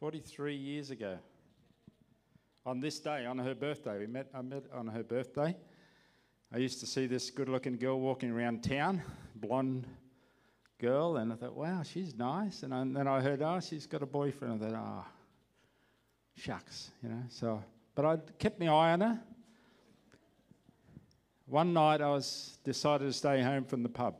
43 0.00 0.54
years 0.54 0.90
ago. 0.90 1.18
On 2.66 2.80
this 2.80 2.98
day, 2.98 3.24
on 3.24 3.38
her 3.38 3.54
birthday, 3.54 3.98
we 3.98 4.06
met, 4.06 4.26
I 4.34 4.42
met 4.42 4.64
on 4.74 4.88
her 4.88 5.02
birthday. 5.02 5.56
I 6.52 6.58
used 6.58 6.80
to 6.80 6.86
see 6.86 7.06
this 7.06 7.30
good 7.30 7.48
looking 7.48 7.76
girl 7.76 7.98
walking 7.98 8.30
around 8.30 8.62
town, 8.62 9.02
blonde 9.34 9.86
girl, 10.78 11.16
and 11.16 11.32
I 11.32 11.36
thought, 11.36 11.56
wow, 11.56 11.82
she's 11.82 12.14
nice. 12.14 12.62
And, 12.62 12.74
I, 12.74 12.80
and 12.80 12.94
then 12.94 13.08
I 13.08 13.20
heard, 13.20 13.40
oh, 13.40 13.58
she's 13.60 13.86
got 13.86 14.02
a 14.02 14.06
boyfriend. 14.06 14.62
I 14.62 14.68
thought, 14.68 14.76
oh, 14.76 15.04
shucks, 16.36 16.90
you 17.02 17.08
know. 17.08 17.22
So, 17.30 17.62
but 17.94 18.04
I 18.04 18.18
kept 18.38 18.60
my 18.60 18.66
eye 18.66 18.92
on 18.92 19.00
her. 19.00 19.20
One 21.46 21.72
night 21.72 22.02
I 22.02 22.10
was 22.10 22.58
decided 22.64 23.06
to 23.06 23.12
stay 23.14 23.40
home 23.40 23.64
from 23.64 23.82
the 23.82 23.88
pub. 23.88 24.16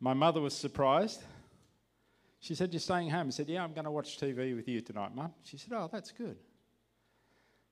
My 0.00 0.14
mother 0.14 0.40
was 0.40 0.56
surprised. 0.56 1.22
She 2.40 2.54
said, 2.54 2.72
You're 2.72 2.80
staying 2.80 3.10
home? 3.10 3.28
I 3.28 3.30
said, 3.30 3.48
Yeah, 3.48 3.64
I'm 3.64 3.72
going 3.72 3.84
to 3.84 3.90
watch 3.90 4.18
TV 4.18 4.54
with 4.54 4.68
you 4.68 4.80
tonight, 4.80 5.14
Mum. 5.14 5.32
She 5.42 5.56
said, 5.56 5.72
Oh, 5.72 5.88
that's 5.90 6.12
good. 6.12 6.36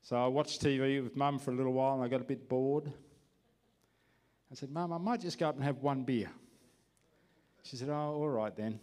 So 0.03 0.17
I 0.17 0.27
watched 0.27 0.63
TV 0.63 1.03
with 1.03 1.17
Mum 1.17 1.39
for 1.39 1.51
a 1.51 1.55
little 1.55 1.73
while 1.73 1.95
and 1.95 2.05
I 2.05 2.09
got 2.09 2.21
a 2.21 2.25
bit 2.25 2.49
bored. 2.49 2.93
I 4.51 4.55
said, 4.55 4.71
Mum, 4.71 4.93
I 4.93 4.99
might 4.99 5.21
just 5.21 5.39
go 5.39 5.49
up 5.49 5.57
and 5.57 5.65
have 5.65 5.79
one 5.79 6.03
beer. 6.05 6.31
She 7.63 7.77
said, 7.77 7.89
Oh, 7.89 8.15
all 8.15 8.29
right 8.29 8.55
then. 8.55 8.81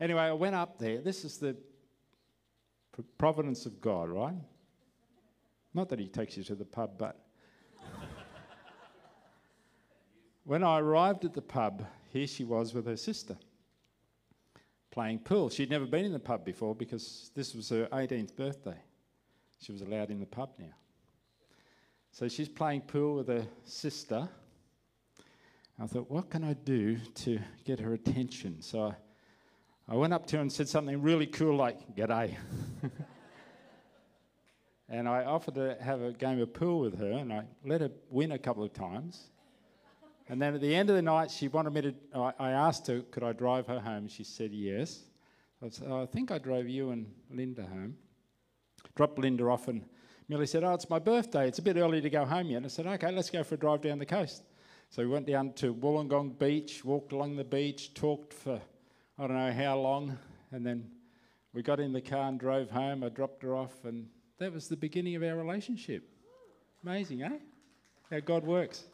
Anyway, 0.00 0.20
I 0.20 0.32
went 0.32 0.54
up 0.54 0.78
there. 0.78 1.00
This 1.00 1.24
is 1.24 1.38
the 1.38 1.56
providence 3.16 3.66
of 3.66 3.80
God, 3.80 4.08
right? 4.08 4.34
Not 5.74 5.88
that 5.90 5.98
He 5.98 6.08
takes 6.08 6.36
you 6.36 6.44
to 6.44 6.54
the 6.54 6.64
pub, 6.64 6.92
but. 6.98 7.24
when 10.44 10.64
I 10.64 10.80
arrived 10.80 11.24
at 11.24 11.34
the 11.34 11.42
pub, 11.42 11.84
here 12.10 12.26
she 12.26 12.44
was 12.44 12.74
with 12.74 12.86
her 12.86 12.96
sister 12.96 13.36
playing 14.98 15.20
pool. 15.20 15.48
She'd 15.48 15.70
never 15.70 15.86
been 15.86 16.04
in 16.04 16.12
the 16.12 16.18
pub 16.18 16.44
before 16.44 16.74
because 16.74 17.30
this 17.32 17.54
was 17.54 17.68
her 17.68 17.86
18th 17.92 18.34
birthday. 18.34 18.74
She 19.62 19.70
was 19.70 19.80
allowed 19.80 20.10
in 20.10 20.18
the 20.18 20.26
pub 20.26 20.50
now. 20.58 20.74
So 22.10 22.26
she's 22.26 22.48
playing 22.48 22.80
pool 22.80 23.14
with 23.14 23.28
her 23.28 23.46
sister. 23.62 24.28
I 25.80 25.86
thought, 25.86 26.10
what 26.10 26.30
can 26.30 26.42
I 26.42 26.54
do 26.54 26.96
to 27.14 27.38
get 27.64 27.78
her 27.78 27.94
attention? 27.94 28.60
So 28.60 28.86
I, 29.88 29.92
I 29.92 29.94
went 29.94 30.12
up 30.14 30.26
to 30.26 30.36
her 30.38 30.42
and 30.42 30.52
said 30.52 30.68
something 30.68 31.00
really 31.00 31.28
cool 31.28 31.54
like, 31.54 31.94
G'day. 31.94 32.34
and 34.88 35.08
I 35.08 35.22
offered 35.22 35.54
to 35.54 35.76
have 35.80 36.02
a 36.02 36.10
game 36.10 36.40
of 36.40 36.52
pool 36.52 36.80
with 36.80 36.98
her, 36.98 37.12
and 37.12 37.32
I 37.32 37.44
let 37.64 37.82
her 37.82 37.92
win 38.10 38.32
a 38.32 38.38
couple 38.38 38.64
of 38.64 38.72
times. 38.72 39.30
And 40.28 40.40
then 40.40 40.54
at 40.54 40.60
the 40.60 40.74
end 40.74 40.90
of 40.90 40.96
the 40.96 41.02
night, 41.02 41.30
she 41.30 41.48
wanted 41.48 41.72
me 41.72 41.80
to. 41.82 41.94
I 42.38 42.50
asked 42.50 42.86
her, 42.88 43.00
could 43.10 43.22
I 43.22 43.32
drive 43.32 43.66
her 43.66 43.80
home? 43.80 44.08
She 44.08 44.24
said 44.24 44.52
yes. 44.52 45.04
I 45.64 45.70
said, 45.70 45.88
oh, 45.90 46.02
I 46.02 46.06
think 46.06 46.30
I 46.30 46.38
drove 46.38 46.68
you 46.68 46.90
and 46.90 47.06
Linda 47.30 47.62
home. 47.62 47.96
Dropped 48.94 49.18
Linda 49.18 49.44
off, 49.44 49.68
and 49.68 49.84
Millie 50.28 50.46
said, 50.46 50.62
Oh, 50.62 50.74
it's 50.74 50.90
my 50.90 50.98
birthday. 50.98 51.48
It's 51.48 51.58
a 51.58 51.62
bit 51.62 51.76
early 51.76 52.00
to 52.00 52.10
go 52.10 52.24
home 52.24 52.48
yet. 52.48 52.58
And 52.58 52.66
I 52.66 52.68
said, 52.68 52.86
Okay, 52.86 53.10
let's 53.10 53.30
go 53.30 53.42
for 53.42 53.54
a 53.54 53.58
drive 53.58 53.80
down 53.80 53.98
the 53.98 54.06
coast. 54.06 54.42
So 54.90 55.02
we 55.02 55.08
went 55.08 55.26
down 55.26 55.52
to 55.54 55.74
Wollongong 55.74 56.38
Beach, 56.38 56.84
walked 56.84 57.12
along 57.12 57.36
the 57.36 57.44
beach, 57.44 57.94
talked 57.94 58.32
for 58.32 58.60
I 59.18 59.26
don't 59.26 59.36
know 59.36 59.52
how 59.52 59.76
long, 59.76 60.16
and 60.52 60.64
then 60.64 60.90
we 61.52 61.62
got 61.62 61.80
in 61.80 61.92
the 61.92 62.00
car 62.00 62.28
and 62.28 62.38
drove 62.38 62.70
home. 62.70 63.02
I 63.02 63.08
dropped 63.08 63.42
her 63.42 63.56
off, 63.56 63.84
and 63.84 64.06
that 64.38 64.52
was 64.52 64.68
the 64.68 64.76
beginning 64.76 65.16
of 65.16 65.22
our 65.24 65.34
relationship. 65.34 66.08
Amazing, 66.84 67.22
eh? 67.22 67.38
How 68.10 68.20
God 68.20 68.44
works 68.44 68.84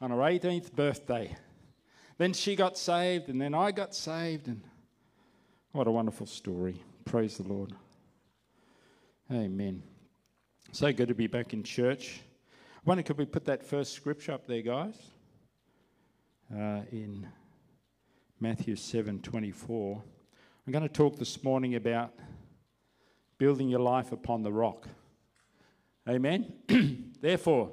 on 0.00 0.10
her 0.10 0.16
18th 0.16 0.72
birthday. 0.72 1.36
Then 2.18 2.32
she 2.32 2.56
got 2.56 2.76
saved, 2.76 3.28
and 3.28 3.40
then 3.40 3.54
I 3.54 3.70
got 3.70 3.94
saved, 3.94 4.48
and 4.48 4.62
what 5.72 5.86
a 5.86 5.90
wonderful 5.90 6.26
story. 6.26 6.82
Praise 7.04 7.36
the 7.36 7.44
Lord. 7.44 7.72
Amen. 9.30 9.82
So 10.72 10.92
good 10.92 11.08
to 11.08 11.14
be 11.14 11.26
back 11.26 11.52
in 11.52 11.62
church. 11.62 12.20
I 12.76 12.80
wonder, 12.84 13.02
could 13.02 13.18
we 13.18 13.24
put 13.24 13.44
that 13.46 13.64
first 13.64 13.92
scripture 13.92 14.32
up 14.32 14.46
there, 14.46 14.62
guys? 14.62 14.94
Uh, 16.52 16.80
in 16.90 17.26
Matthew 18.40 18.76
7 18.76 19.20
24. 19.20 20.02
I'm 20.66 20.72
going 20.72 20.82
to 20.82 20.88
talk 20.88 21.18
this 21.18 21.42
morning 21.42 21.74
about 21.74 22.12
building 23.38 23.68
your 23.68 23.80
life 23.80 24.12
upon 24.12 24.42
the 24.42 24.52
rock. 24.52 24.88
Amen. 26.08 26.52
Therefore, 27.20 27.72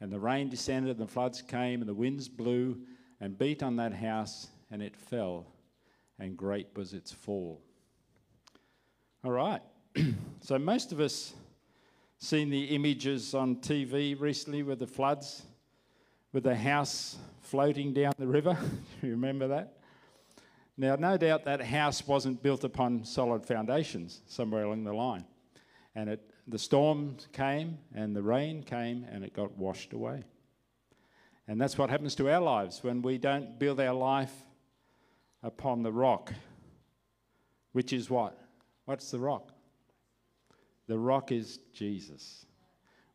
And 0.00 0.12
the 0.12 0.18
rain 0.18 0.48
descended, 0.48 0.98
and 0.98 1.08
the 1.08 1.10
floods 1.10 1.42
came, 1.42 1.80
and 1.80 1.88
the 1.88 1.94
winds 1.94 2.28
blew 2.28 2.78
and 3.20 3.38
beat 3.38 3.62
on 3.62 3.76
that 3.76 3.94
house, 3.94 4.48
and 4.70 4.82
it 4.82 4.96
fell, 4.96 5.46
and 6.18 6.36
great 6.36 6.68
was 6.74 6.92
its 6.92 7.12
fall. 7.12 7.60
All 9.24 9.32
right. 9.32 9.62
so 10.40 10.58
most 10.58 10.92
of 10.92 11.00
us 11.00 11.34
seen 12.18 12.50
the 12.50 12.64
images 12.64 13.34
on 13.34 13.56
TV 13.56 14.18
recently 14.18 14.62
with 14.62 14.78
the 14.78 14.86
floods, 14.86 15.42
with 16.32 16.44
the 16.44 16.54
house 16.54 17.16
floating 17.40 17.92
down 17.92 18.12
the 18.18 18.26
river. 18.26 18.56
you 19.02 19.10
remember 19.10 19.48
that? 19.48 19.78
Now, 20.76 20.96
no 20.96 21.16
doubt 21.16 21.44
that 21.44 21.62
house 21.62 22.06
wasn't 22.06 22.42
built 22.42 22.62
upon 22.64 23.04
solid 23.04 23.46
foundations 23.46 24.20
somewhere 24.26 24.64
along 24.64 24.84
the 24.84 24.92
line. 24.92 25.24
And 25.94 26.10
it 26.10 26.30
the 26.46 26.58
storm 26.58 27.16
came 27.32 27.78
and 27.94 28.14
the 28.14 28.22
rain 28.22 28.62
came 28.62 29.04
and 29.10 29.24
it 29.24 29.32
got 29.32 29.56
washed 29.56 29.92
away. 29.92 30.24
And 31.48 31.60
that's 31.60 31.78
what 31.78 31.90
happens 31.90 32.14
to 32.16 32.30
our 32.30 32.40
lives 32.40 32.82
when 32.82 33.02
we 33.02 33.18
don't 33.18 33.58
build 33.58 33.80
our 33.80 33.94
life 33.94 34.32
upon 35.42 35.82
the 35.82 35.92
rock, 35.92 36.32
which 37.72 37.92
is 37.92 38.10
what? 38.10 38.38
What's 38.84 39.10
the 39.10 39.18
rock? 39.20 39.52
The 40.88 40.98
rock 40.98 41.32
is 41.32 41.58
Jesus. 41.72 42.46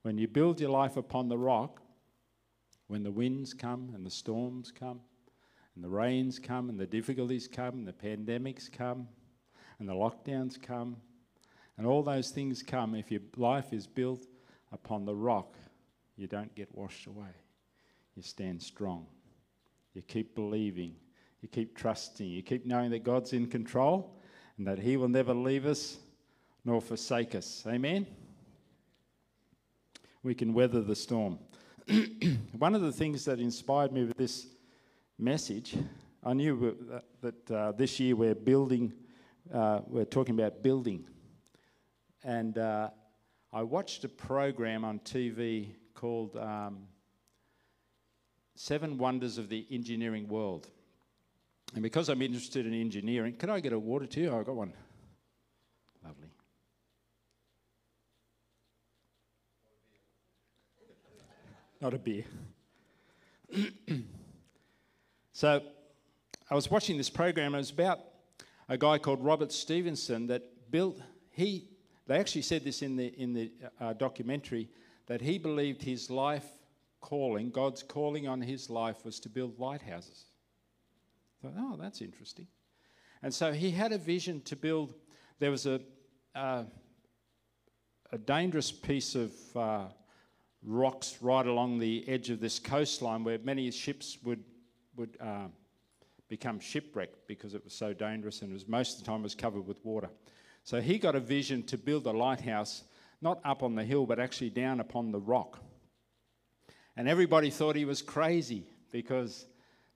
When 0.02 0.18
you 0.18 0.28
build 0.28 0.60
your 0.60 0.70
life 0.70 0.98
upon 0.98 1.30
the 1.30 1.38
rock, 1.38 1.82
when 2.88 3.04
the 3.04 3.12
winds 3.12 3.54
come 3.54 3.92
and 3.96 4.06
the 4.06 4.12
storms 4.12 4.72
come, 4.72 5.02
and 5.76 5.84
the 5.84 5.90
rains 5.90 6.40
come, 6.40 6.70
and 6.70 6.78
the 6.78 6.86
difficulties 6.86 7.48
come, 7.48 7.76
and 7.76 7.88
the 7.88 7.94
pandemics 7.94 8.70
come, 8.70 9.08
and 9.80 9.88
the 9.88 9.94
lockdowns 9.94 10.62
come, 10.62 10.98
and 11.82 11.90
all 11.90 12.04
those 12.04 12.30
things 12.30 12.62
come 12.62 12.94
if 12.94 13.10
your 13.10 13.22
life 13.38 13.74
is 13.74 13.88
built 13.88 14.28
upon 14.72 15.04
the 15.04 15.16
rock, 15.16 15.58
you 16.16 16.28
don't 16.28 16.54
get 16.54 16.68
washed 16.76 17.08
away. 17.08 17.34
You 18.16 18.22
stand 18.22 18.62
strong. 18.62 19.08
You 19.96 20.04
keep 20.04 20.36
believing. 20.36 20.94
You 21.42 21.50
keep 21.50 21.76
trusting. 21.76 22.28
You 22.28 22.44
keep 22.44 22.68
knowing 22.68 22.92
that 22.92 23.04
God's 23.04 23.34
in 23.34 23.48
control 23.48 24.16
and 24.60 24.68
that 24.68 24.78
He 24.78 24.96
will 24.96 25.08
never 25.08 25.34
leave 25.34 25.66
us 25.66 25.98
nor 26.64 26.82
forsake 26.82 27.34
us. 27.34 27.64
Amen? 27.66 28.06
We 30.22 30.36
can 30.36 30.54
weather 30.54 30.84
the 30.84 30.96
storm. 30.96 31.40
One 32.60 32.76
of 32.76 32.82
the 32.82 32.92
things 32.92 33.26
that 33.26 33.40
inspired 33.40 33.92
me 33.92 34.04
with 34.04 34.18
this 34.18 34.46
message, 35.18 35.76
I 36.24 36.34
knew 36.34 37.02
that, 37.22 37.52
uh, 37.52 37.72
this 37.72 38.00
year 38.00 38.16
we're 38.16 38.36
building, 38.36 38.94
uh, 39.52 39.80
we're 39.88 40.06
talking 40.06 40.40
about 40.40 40.62
building 40.62 41.08
and 42.24 42.58
uh, 42.58 42.90
I 43.52 43.64
watched 43.64 44.04
a 44.04 44.10
program 44.10 44.86
on 44.86 45.00
TV 45.00 45.70
called 45.94 46.38
um, 46.38 46.88
Seven 48.56 48.98
Wonders 48.98 49.38
of 49.38 49.50
the 49.50 49.66
Engineering 49.72 50.28
World. 50.28 50.68
And 51.74 51.82
because 51.82 52.10
I'm 52.10 52.22
interested 52.22 52.66
in 52.66 52.74
engineering, 52.74 53.34
can 53.36 53.50
I 53.50 53.60
get 53.60 53.74
a 53.74 53.80
water 53.80 54.06
too? 54.06 54.30
Oh, 54.32 54.40
I 54.40 54.44
got 54.44 54.56
one. 54.56 54.74
Lovely. 56.04 56.28
Not 61.80 61.94
a 61.94 61.98
beer. 61.98 62.26
so 65.34 65.62
I 66.50 66.56
was 66.56 66.70
watching 66.70 66.98
this 66.98 67.10
program, 67.10 67.56
it 67.56 67.60
was 67.60 67.72
about 67.72 68.00
a 68.70 68.78
guy 68.78 68.98
called 68.98 69.24
Robert 69.24 69.52
Stevenson 69.52 70.28
that 70.28 70.72
built, 70.72 71.02
he 71.32 71.71
they 72.12 72.20
actually 72.20 72.42
said 72.42 72.66
this 72.66 72.82
in 72.82 72.98
the, 72.98 73.08
in 73.18 73.34
the 73.34 73.52
uh, 73.80 73.94
documentary 73.94 74.68
that 75.08 75.22
he 75.22 75.38
believed 75.38 75.82
his 75.82 76.10
life 76.10 76.46
calling, 77.00 77.50
God's 77.50 77.84
calling 77.84 78.28
on 78.28 78.42
his 78.42 78.70
life, 78.70 79.06
was 79.06 79.18
to 79.22 79.30
build 79.30 79.58
lighthouses. 79.58 80.26
I 81.42 81.48
thought, 81.48 81.56
oh, 81.58 81.78
that's 81.80 82.02
interesting. 82.02 82.48
And 83.24 83.34
so 83.34 83.54
he 83.54 83.72
had 83.72 83.94
a 83.94 83.98
vision 83.98 84.42
to 84.42 84.58
build. 84.58 84.94
There 85.40 85.52
was 85.52 85.66
a, 85.66 85.80
uh, 86.36 86.64
a 88.12 88.18
dangerous 88.18 88.74
piece 88.74 89.16
of 89.16 89.32
uh, 89.56 89.86
rocks 90.64 91.18
right 91.22 91.48
along 91.48 91.80
the 91.80 92.04
edge 92.10 92.30
of 92.30 92.42
this 92.42 92.60
coastline 92.60 93.24
where 93.24 93.40
many 93.40 93.72
ships 93.72 94.18
would, 94.24 94.44
would 94.98 95.16
uh, 95.22 95.48
become 96.28 96.60
shipwrecked 96.60 97.26
because 97.28 97.54
it 97.54 97.64
was 97.64 97.74
so 97.74 97.94
dangerous 97.94 98.42
and 98.42 98.52
was 98.52 98.68
most 98.68 99.00
of 99.00 99.06
the 99.06 99.10
time 99.10 99.24
was 99.24 99.34
covered 99.34 99.66
with 99.66 99.84
water. 99.86 100.10
So 100.64 100.82
he 100.82 100.98
got 100.98 101.16
a 101.16 101.20
vision 101.20 101.64
to 101.64 101.78
build 101.78 102.06
a 102.06 102.12
lighthouse 102.12 102.84
not 103.22 103.40
up 103.46 103.64
on 103.64 103.76
the 103.76 103.84
hill 103.84 104.06
but 104.06 104.20
actually 104.20 104.50
down 104.50 104.80
upon 104.80 105.12
the 105.12 105.20
rock. 105.20 105.60
And 106.96 107.08
everybody 107.08 107.50
thought 107.50 107.76
he 107.76 107.86
was 107.86 108.02
crazy 108.02 108.68
because 108.92 109.46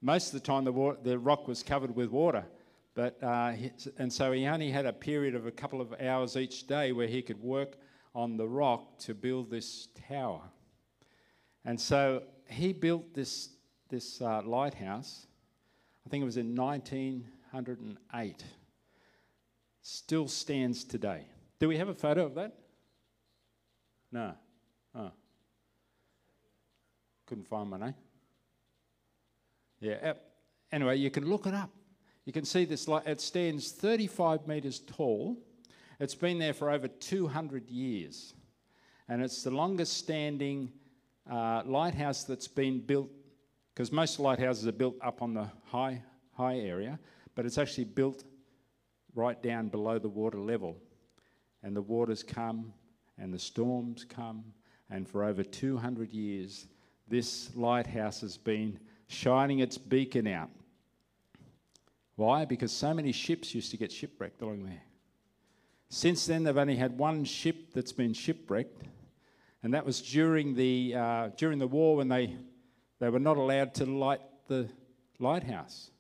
most 0.02 0.28
of 0.28 0.34
the 0.34 0.46
time 0.46 0.64
the, 0.64 0.72
wa- 0.72 0.96
the 1.02 1.20
rock 1.20 1.48
was 1.48 1.64
covered 1.64 1.96
with 1.96 2.10
water. 2.10 2.46
But, 2.94 3.22
uh, 3.22 3.54
and 3.98 4.12
so 4.12 4.32
he 4.32 4.48
only 4.48 4.72
had 4.72 4.86
a 4.86 4.94
period 4.94 5.36
of 5.36 5.46
a 5.46 5.52
couple 5.52 5.82
of 5.82 5.94
hours 6.00 6.38
each 6.38 6.66
day 6.68 6.94
where 6.94 7.08
he 7.08 7.22
could 7.22 7.42
work 7.42 7.78
on 8.14 8.38
the 8.38 8.48
rock 8.48 8.98
to 9.00 9.14
build 9.14 9.50
this 9.50 9.90
tower. 10.08 10.42
And 11.66 11.80
so 11.80 12.24
he 12.48 12.72
built 12.72 13.14
this, 13.14 13.50
this 13.90 14.22
uh, 14.22 14.42
lighthouse, 14.44 15.28
I 16.06 16.10
think 16.10 16.22
it 16.22 16.26
was 16.26 16.38
in 16.38 16.56
1908. 16.56 18.44
Still 19.88 20.28
stands 20.28 20.84
today. 20.84 21.28
Do 21.60 21.68
we 21.68 21.78
have 21.78 21.90
a 21.90 21.94
photo 21.94 22.26
of 22.26 22.34
that? 22.34 22.56
No. 24.12 24.34
Oh. 24.96 25.12
Couldn't 27.28 27.46
find 27.46 27.70
one, 27.70 27.84
eh? 27.84 27.92
Yeah. 29.80 30.14
Anyway, 30.72 30.98
you 30.98 31.12
can 31.12 31.30
look 31.30 31.46
it 31.46 31.54
up. 31.54 31.70
You 32.26 32.34
can 32.34 32.46
see 32.46 32.66
this 32.66 32.88
light. 32.88 33.06
It 33.06 33.22
stands 33.22 33.74
35 33.74 34.48
metres 34.48 34.80
tall. 34.80 35.38
It's 36.00 36.16
been 36.16 36.40
there 36.40 36.54
for 36.54 36.72
over 36.72 36.88
200 36.88 37.70
years. 37.70 38.34
And 39.08 39.22
it's 39.22 39.44
the 39.44 39.52
longest 39.52 40.00
standing 40.00 40.72
uh, 41.30 41.62
lighthouse 41.64 42.24
that's 42.24 42.48
been 42.48 42.80
built, 42.80 43.12
because 43.76 43.92
most 43.92 44.20
lighthouses 44.20 44.66
are 44.66 44.72
built 44.72 44.96
up 45.04 45.22
on 45.22 45.36
the 45.36 45.48
high, 45.64 46.02
high 46.32 46.58
area, 46.58 46.98
but 47.36 47.46
it's 47.46 47.60
actually 47.60 47.84
built 47.84 48.24
right 49.16 49.42
down 49.42 49.70
below 49.70 49.98
the 49.98 50.10
water 50.10 50.38
level. 50.38 50.78
And 51.64 51.76
the 51.76 51.82
waters 51.82 52.22
come 52.22 52.74
and 53.18 53.34
the 53.34 53.40
storms 53.40 54.06
come, 54.08 54.44
and 54.90 55.08
for 55.08 55.24
over 55.24 55.44
200 55.44 56.12
years, 56.12 56.68
this 57.08 57.56
lighthouse 57.56 58.22
has 58.22 58.38
been 58.38 58.80
shining 59.08 59.60
its 59.60 59.78
beacon 59.78 60.28
out. 60.28 60.50
Why? 62.16 62.46
Because 62.46 62.72
so 62.72 62.94
many 62.94 63.12
ships 63.12 63.56
used 63.56 63.72
to 63.72 63.78
get 63.78 63.92
shipwrecked 63.92 64.42
along 64.42 64.66
there. 64.66 64.82
Since 65.90 66.26
then, 66.26 66.44
they've 66.44 66.58
only 66.58 66.76
had 66.76 66.98
one 66.98 67.24
ship 67.24 67.74
that's 67.74 67.92
been 67.92 68.14
shipwrecked, 68.14 68.84
and 69.64 69.74
that 69.74 69.86
was 69.86 70.02
during 70.02 70.56
the, 70.56 70.96
uh, 70.96 71.30
during 71.38 71.60
the 71.60 71.68
war 71.68 71.96
when 71.96 72.10
they, 72.10 72.36
they 73.00 73.10
were 73.10 73.20
not 73.20 73.38
allowed 73.38 73.74
to 73.76 73.86
light 73.86 74.22
the 74.48 74.68
lighthouse. 75.20 75.92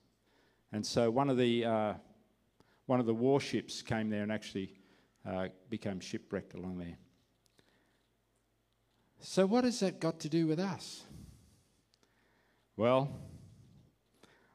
And 0.71 0.85
so 0.85 1.09
one 1.09 1.29
of 1.29 1.37
the, 1.37 1.65
uh, 1.65 1.93
one 2.85 2.99
of 2.99 3.05
the 3.05 3.13
warships 3.13 3.81
came 3.81 4.09
there 4.09 4.23
and 4.23 4.31
actually 4.31 4.73
uh, 5.25 5.47
became 5.69 5.99
shipwrecked 5.99 6.53
along 6.53 6.77
there. 6.77 6.97
So, 9.19 9.45
what 9.45 9.63
has 9.63 9.79
that 9.79 9.99
got 9.99 10.19
to 10.21 10.29
do 10.29 10.45
with 10.45 10.59
us? 10.59 11.03
Well, 12.77 13.09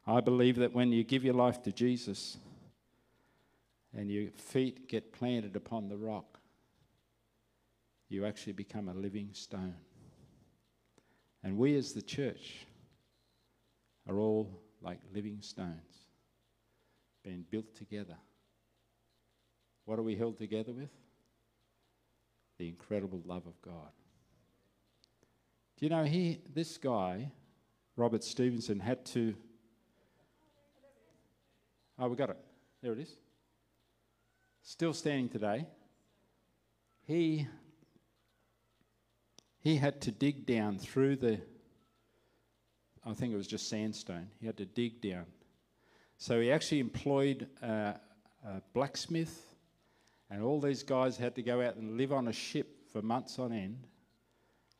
I 0.06 0.20
believe 0.20 0.56
that 0.56 0.72
when 0.72 0.92
you 0.92 1.04
give 1.04 1.24
your 1.24 1.34
life 1.34 1.62
to 1.62 1.72
Jesus 1.72 2.36
and 3.96 4.10
your 4.10 4.30
feet 4.36 4.88
get 4.88 5.12
planted 5.12 5.56
upon 5.56 5.88
the 5.88 5.96
rock, 5.96 6.38
you 8.08 8.26
actually 8.26 8.52
become 8.52 8.88
a 8.88 8.94
living 8.94 9.30
stone. 9.32 9.74
And 11.42 11.56
we 11.56 11.76
as 11.76 11.92
the 11.92 12.02
church 12.02 12.66
are 14.08 14.18
all 14.18 14.60
like 14.82 14.98
living 15.14 15.38
stones, 15.40 15.89
being 17.30 17.44
built 17.48 17.76
together. 17.76 18.16
What 19.84 20.00
are 20.00 20.02
we 20.02 20.16
held 20.16 20.36
together 20.36 20.72
with? 20.72 20.90
The 22.58 22.66
incredible 22.66 23.22
love 23.24 23.46
of 23.46 23.62
God. 23.62 23.92
Do 25.78 25.86
you 25.86 25.90
know, 25.90 26.02
he, 26.02 26.40
this 26.52 26.76
guy, 26.76 27.30
Robert 27.94 28.24
Stevenson, 28.24 28.80
had 28.80 29.04
to. 29.06 29.36
Oh, 32.00 32.08
we 32.08 32.16
got 32.16 32.30
it. 32.30 32.36
There 32.82 32.94
it 32.94 32.98
is. 32.98 33.14
Still 34.64 34.92
standing 34.92 35.28
today. 35.28 35.66
He 37.06 37.46
he 39.60 39.76
had 39.76 40.00
to 40.00 40.10
dig 40.10 40.46
down 40.46 40.78
through 40.78 41.16
the 41.16 41.40
I 43.06 43.12
think 43.14 43.32
it 43.32 43.36
was 43.36 43.46
just 43.46 43.68
sandstone. 43.68 44.28
He 44.40 44.46
had 44.46 44.56
to 44.56 44.66
dig 44.66 45.00
down. 45.00 45.26
So 46.20 46.40
he 46.40 46.52
actually 46.52 46.78
employed 46.78 47.48
a, 47.60 47.96
blacksmith, 48.72 49.56
and 50.30 50.42
all 50.42 50.60
these 50.60 50.84
guys 50.84 51.16
had 51.16 51.34
to 51.34 51.42
go 51.42 51.60
out 51.60 51.74
and 51.74 51.96
live 51.98 52.12
on 52.12 52.28
a 52.28 52.32
ship 52.32 52.88
for 52.92 53.02
months 53.02 53.40
on 53.40 53.52
end 53.52 53.88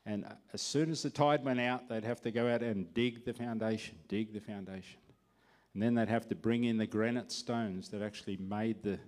and 0.07 0.25
uh, 0.25 0.31
as 0.53 0.63
soon 0.63 0.91
as 0.91 1.03
the 1.03 1.11
tide 1.11 1.45
went 1.45 1.61
out, 1.61 1.89
they'd 1.89 2.05
have 2.05 2.21
to 2.23 2.31
go 2.31 2.49
out 2.49 2.63
and 2.63 2.93
dig 2.95 3.25
the 3.25 3.33
foundation, 3.33 3.97
dig 4.09 4.33
the 4.33 4.41
foundation. 4.41 4.99
And 5.75 5.83
then 5.83 5.95
they'd 5.95 6.09
have 6.09 6.29
to 6.29 6.35
bring 6.35 6.65
in 6.65 6.79
the 6.79 6.87
granite 6.87 7.31
stones 7.31 7.91
that 7.91 8.03
actually 8.03 8.37
made 8.39 8.83
the, 8.83 8.99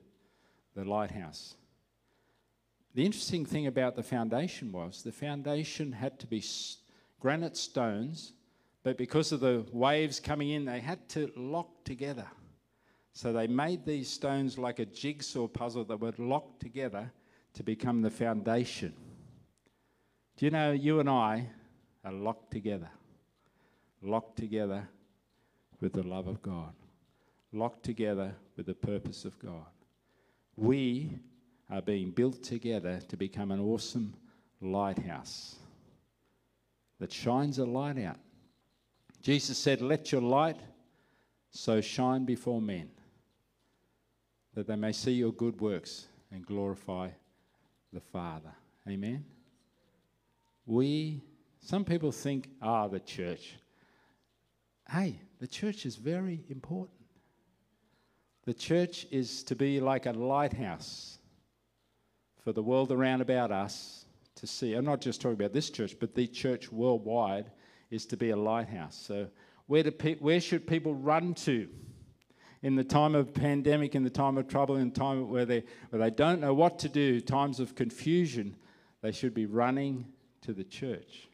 the 0.75 0.85
lighthouse. 0.85 1.56
The 2.94 3.05
interesting 3.05 3.46
thing 3.46 3.67
about 3.67 3.96
the 3.96 4.02
foundation 4.02 4.70
was 4.70 5.02
the 5.02 5.12
foundation 5.12 5.93
had 5.93 6.20
to 6.20 6.26
be 6.26 6.44
granite 7.20 7.56
stones, 7.56 8.35
but 8.82 8.99
because 8.99 9.32
of 9.32 9.40
the 9.40 9.64
waves 9.73 10.19
coming 10.19 10.50
in, 10.50 10.64
they 10.64 10.81
had 10.81 11.08
to 11.11 11.31
lock 11.37 11.84
together. 11.84 12.26
So 13.12 13.32
they 13.32 13.46
made 13.46 13.84
these 13.84 14.08
stones 14.08 14.58
like 14.58 14.79
a 14.79 14.87
jigsaw 14.87 15.46
puzzle 15.46 15.84
that 15.84 16.00
would 16.00 16.19
lock 16.19 16.58
together 16.58 17.12
to 17.55 17.62
become 17.62 18.02
the 18.02 18.11
foundation. 18.11 18.94
Do 20.37 20.46
you 20.46 20.50
know 20.50 20.73
you 20.73 20.99
and 21.00 21.08
I 21.08 21.49
are 22.05 22.12
locked 22.12 22.50
together? 22.50 22.90
Locked 24.00 24.37
together 24.38 24.88
with 25.81 25.93
the 25.93 26.02
love 26.02 26.26
of 26.26 26.40
God, 26.43 26.73
locked 27.52 27.85
together 27.85 28.35
with 28.56 28.67
the 28.67 28.75
purpose 28.75 29.25
of 29.25 29.38
God. 29.38 29.67
We 30.56 31.19
are 31.70 31.82
being 31.82 32.11
built 32.11 32.43
together 32.43 33.00
to 33.08 33.17
become 33.17 33.50
an 33.50 33.61
awesome 33.61 34.14
lighthouse 34.61 35.56
that 36.99 37.12
shines 37.12 37.59
a 37.59 37.64
light 37.64 37.99
out. 37.99 38.18
Jesus 39.23 39.57
said, 39.57 39.81
Let 39.81 40.11
your 40.11 40.21
light 40.21 40.59
so 41.50 41.81
shine 41.81 42.25
before 42.25 42.61
men 42.61 42.91
that 44.55 44.67
they 44.67 44.76
may 44.76 44.93
see 44.93 45.12
your 45.12 45.33
good 45.33 45.61
works 45.61 46.07
and 46.31 46.45
glorify 46.45 47.09
the 47.93 48.00
Father. 48.00 48.52
Amen. 48.88 49.25
We, 50.67 51.23
some 51.61 51.85
people 51.85 52.12
think, 52.12 52.50
ah, 52.61 52.88
the 52.88 53.00
church. 53.00 53.55
Hey, 54.91 55.21
the 55.38 55.47
church 55.47 55.87
is 55.87 55.97
very 55.97 56.45
important. 56.49 56.99
The 58.45 58.55
church 58.55 59.07
is 59.11 59.45
to 59.45 59.55
be 59.55 59.81
like 59.81 60.07
a 60.07 60.12
lighthouse 60.12 61.19
for 62.43 62.52
the 62.52 62.62
world 62.62 62.91
around 62.91 63.21
about 63.21 63.52
us 63.52 64.05
to 64.35 64.47
see. 64.47 64.75
I'm 64.75 64.85
not 64.85 65.00
just 65.00 65.21
talking 65.21 65.35
about 65.35 65.52
this 65.52 65.71
church, 65.71 65.97
but 66.00 66.14
the 66.14 66.26
church 66.26 66.73
worldwide 66.73 67.52
is 67.92 68.06
to 68.06 68.16
be 68.16 68.30
a 68.30 68.37
lighthouse. 68.37 68.96
So, 68.96 69.28
where, 69.66 69.82
do 69.82 69.90
pe- 69.90 70.16
where 70.16 70.40
should 70.40 70.66
people 70.66 70.94
run 70.94 71.34
to 71.34 71.68
in 72.62 72.75
the 72.75 72.82
time 72.82 73.14
of 73.14 73.34
pandemic, 73.34 73.94
in 73.94 74.02
the 74.02 74.11
time 74.11 74.38
of 74.38 74.49
trouble, 74.49 74.76
in 74.76 74.88
the 74.88 74.99
time 74.99 75.28
where 75.28 75.44
they, 75.44 75.62
where 75.90 76.00
they 76.00 76.11
don't 76.11 76.40
know 76.40 76.54
what 76.54 76.78
to 76.80 76.88
do, 76.88 77.20
times 77.20 77.61
of 77.61 77.75
confusion? 77.75 78.56
They 79.02 79.12
should 79.12 79.34
be 79.34 79.46
running 79.46 80.06
to 80.40 80.54
the 80.54 80.64
church 80.64 81.28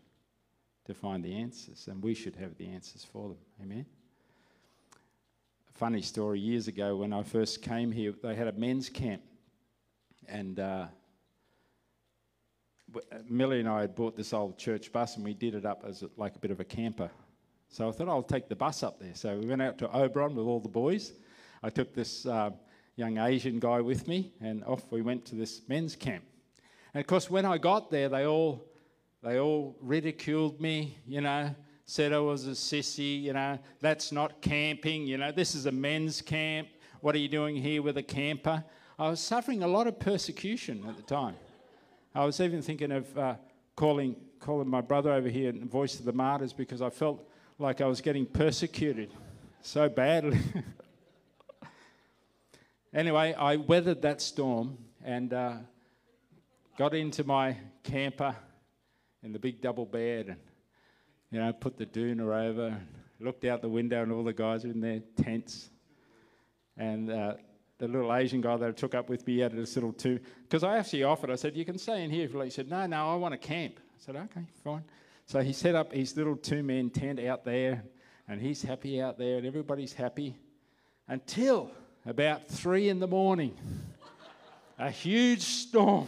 to 0.86 0.94
find 0.94 1.24
the 1.24 1.34
answers, 1.34 1.86
and 1.86 2.02
we 2.02 2.12
should 2.12 2.34
have 2.36 2.56
the 2.58 2.66
answers 2.66 3.04
for 3.04 3.28
them. 3.28 3.38
Amen. 3.62 3.86
A 4.94 5.78
funny 5.78 6.02
story 6.02 6.40
years 6.40 6.66
ago 6.66 6.96
when 6.96 7.12
I 7.12 7.22
first 7.22 7.62
came 7.62 7.92
here, 7.92 8.12
they 8.20 8.34
had 8.34 8.48
a 8.48 8.52
men's 8.52 8.88
camp, 8.88 9.22
and 10.26 10.58
uh, 10.58 10.86
Millie 13.28 13.61
and 13.61 13.68
I 13.68 13.83
had 13.83 13.95
bought 13.95 14.16
this 14.16 14.33
old 14.33 14.59
church 14.59 14.92
bus, 14.92 15.16
and 15.16 15.25
we 15.25 15.35
did 15.35 15.54
it 15.54 15.64
up 15.64 15.85
as 15.87 16.04
like 16.16 16.37
a 16.37 16.38
bit 16.38 16.50
of 16.50 16.61
a 16.61 16.64
camper. 16.64 17.11
So 17.68 17.88
I 17.88 17.92
thought 17.92 18.09
I'll 18.09 18.23
take 18.23 18.49
the 18.49 18.57
bus 18.57 18.83
up 18.83 18.99
there. 18.99 19.14
So 19.14 19.38
we 19.38 19.47
went 19.47 19.61
out 19.61 19.78
to 19.78 19.90
Oberon 19.90 20.35
with 20.35 20.47
all 20.47 20.61
the 20.61 20.68
boys. 20.68 21.12
I 21.62 21.71
took 21.71 21.95
this 21.95 22.25
uh, 22.25 22.50
young 22.97 23.18
Asian 23.18 23.59
guy 23.59 23.80
with 23.80 24.09
me, 24.09 24.33
and 24.40 24.64
off 24.64 24.90
we 24.90 25.02
went 25.02 25.25
to 25.26 25.35
this 25.35 25.62
men's 25.68 25.95
camp. 25.95 26.25
And 26.95 27.00
of 27.00 27.07
course, 27.07 27.30
when 27.30 27.45
I 27.45 27.59
got 27.59 27.90
there, 27.90 28.09
they 28.09 28.26
all 28.26 28.64
they 29.23 29.38
all 29.38 29.76
ridiculed 29.80 30.61
me, 30.61 30.97
you 31.07 31.21
know, 31.21 31.54
said 31.87 32.12
I 32.12 32.21
was 32.21 32.47
a 32.47 32.50
sissy, 32.50 33.21
you 33.21 33.33
know, 33.33 33.59
that's 33.80 34.12
not 34.12 34.40
camping, 34.40 35.07
you 35.07 35.18
know, 35.18 35.33
this 35.33 35.54
is 35.54 35.66
a 35.66 35.73
men's 35.73 36.21
camp. 36.21 36.68
What 37.00 37.14
are 37.14 37.18
you 37.18 37.28
doing 37.28 37.57
here 37.57 37.83
with 37.83 37.97
a 37.97 38.02
camper? 38.02 38.62
I 38.99 39.11
was 39.11 39.21
suffering 39.21 39.62
a 39.62 39.66
lot 39.66 39.87
of 39.87 39.99
persecution 39.99 40.85
at 40.88 40.97
the 40.97 41.02
time. 41.02 41.35
I 42.18 42.25
was 42.25 42.40
even 42.40 42.62
thinking 42.62 42.90
of 42.90 43.16
uh, 43.16 43.34
calling, 43.76 44.16
calling 44.40 44.66
my 44.66 44.80
brother 44.80 45.12
over 45.12 45.28
here 45.28 45.50
and 45.50 45.70
Voice 45.70 46.00
of 46.00 46.04
the 46.04 46.12
Martyrs 46.12 46.52
because 46.52 46.82
I 46.82 46.90
felt 46.90 47.25
like 47.60 47.80
I 47.80 47.87
was 47.87 48.00
getting 48.00 48.26
persecuted 48.26 49.12
so 49.62 49.88
badly. 49.88 50.40
anyway, 52.92 53.34
I 53.34 53.54
weathered 53.54 54.02
that 54.02 54.20
storm 54.20 54.78
and 55.04 55.32
uh, 55.32 55.58
got 56.76 56.92
into 56.92 57.22
my 57.22 57.56
camper 57.84 58.34
in 59.22 59.32
the 59.32 59.38
big 59.38 59.60
double 59.60 59.87
bed 59.87 60.26
and, 60.26 60.38
you 61.30 61.38
know, 61.38 61.52
put 61.52 61.78
the 61.78 61.87
doona 61.87 62.48
over, 62.48 62.66
and 62.66 62.87
looked 63.20 63.44
out 63.44 63.62
the 63.62 63.68
window 63.68 64.02
and 64.02 64.10
all 64.10 64.25
the 64.25 64.32
guys 64.32 64.64
were 64.64 64.70
in 64.72 64.80
their 64.80 65.02
tents. 65.22 65.70
And 66.76 67.12
uh, 67.12 67.34
the 67.78 67.87
little 67.87 68.14
Asian 68.14 68.40
guy 68.40 68.56
that 68.56 68.68
I 68.68 68.73
took 68.73 68.94
up 68.94 69.08
with 69.08 69.26
me 69.26 69.38
had 69.38 69.52
this 69.52 69.76
little 69.76 69.92
two, 69.92 70.18
because 70.42 70.64
I 70.64 70.78
actually 70.78 71.04
offered, 71.04 71.30
I 71.30 71.37
said, 71.37 71.56
you 71.56 71.64
can 71.64 71.78
stay 71.78 72.04
in 72.04 72.11
here. 72.11 72.28
He 72.28 72.50
said, 72.50 72.68
no, 72.68 72.87
no, 72.87 73.12
I 73.12 73.14
want 73.14 73.32
to 73.32 73.38
camp. 73.38 73.75
I 73.78 74.04
said, 74.04 74.16
okay, 74.16 74.44
fine. 74.64 74.82
So 75.26 75.40
he 75.40 75.52
set 75.52 75.75
up 75.75 75.92
his 75.92 76.16
little 76.16 76.37
two 76.37 76.62
man 76.62 76.90
tent 76.90 77.20
out 77.20 77.44
there, 77.44 77.85
and 78.26 78.40
he's 78.40 78.62
happy 78.62 79.00
out 79.00 79.18
there, 79.18 79.38
and 79.38 79.47
everybody's 79.47 79.92
happy 79.92 80.37
until 81.06 81.70
about 82.04 82.49
three 82.49 82.88
in 82.88 82.99
the 82.99 83.06
morning. 83.06 83.56
a 84.78 84.90
huge 84.90 85.42
storm. 85.42 86.06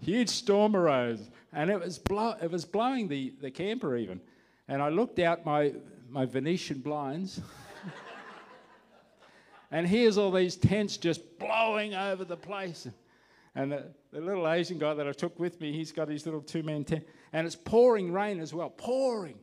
huge 0.00 0.30
storm 0.30 0.74
arose, 0.74 1.28
and 1.52 1.70
it 1.70 1.78
was, 1.78 1.98
blow, 1.98 2.34
it 2.40 2.50
was 2.50 2.64
blowing 2.64 3.08
the, 3.08 3.34
the 3.40 3.50
camper 3.50 3.96
even. 3.96 4.20
And 4.66 4.80
I 4.80 4.88
looked 4.88 5.18
out 5.18 5.44
my, 5.44 5.74
my 6.08 6.24
Venetian 6.24 6.78
blinds. 6.78 7.40
And 9.70 9.86
here's 9.86 10.18
all 10.18 10.32
these 10.32 10.56
tents 10.56 10.96
just 10.96 11.38
blowing 11.38 11.94
over 11.94 12.24
the 12.24 12.36
place. 12.36 12.88
And 13.54 13.72
the, 13.72 13.84
the, 14.12 14.20
little 14.20 14.48
Asian 14.48 14.78
guy 14.78 14.94
that 14.94 15.06
I 15.06 15.12
took 15.12 15.38
with 15.38 15.60
me, 15.60 15.72
he's 15.72 15.92
got 15.92 16.08
his 16.08 16.24
little 16.24 16.40
two 16.40 16.62
man 16.62 16.84
tent. 16.84 17.04
And 17.32 17.46
it's 17.46 17.56
pouring 17.56 18.12
rain 18.12 18.40
as 18.40 18.52
well, 18.52 18.70
pouring. 18.70 19.38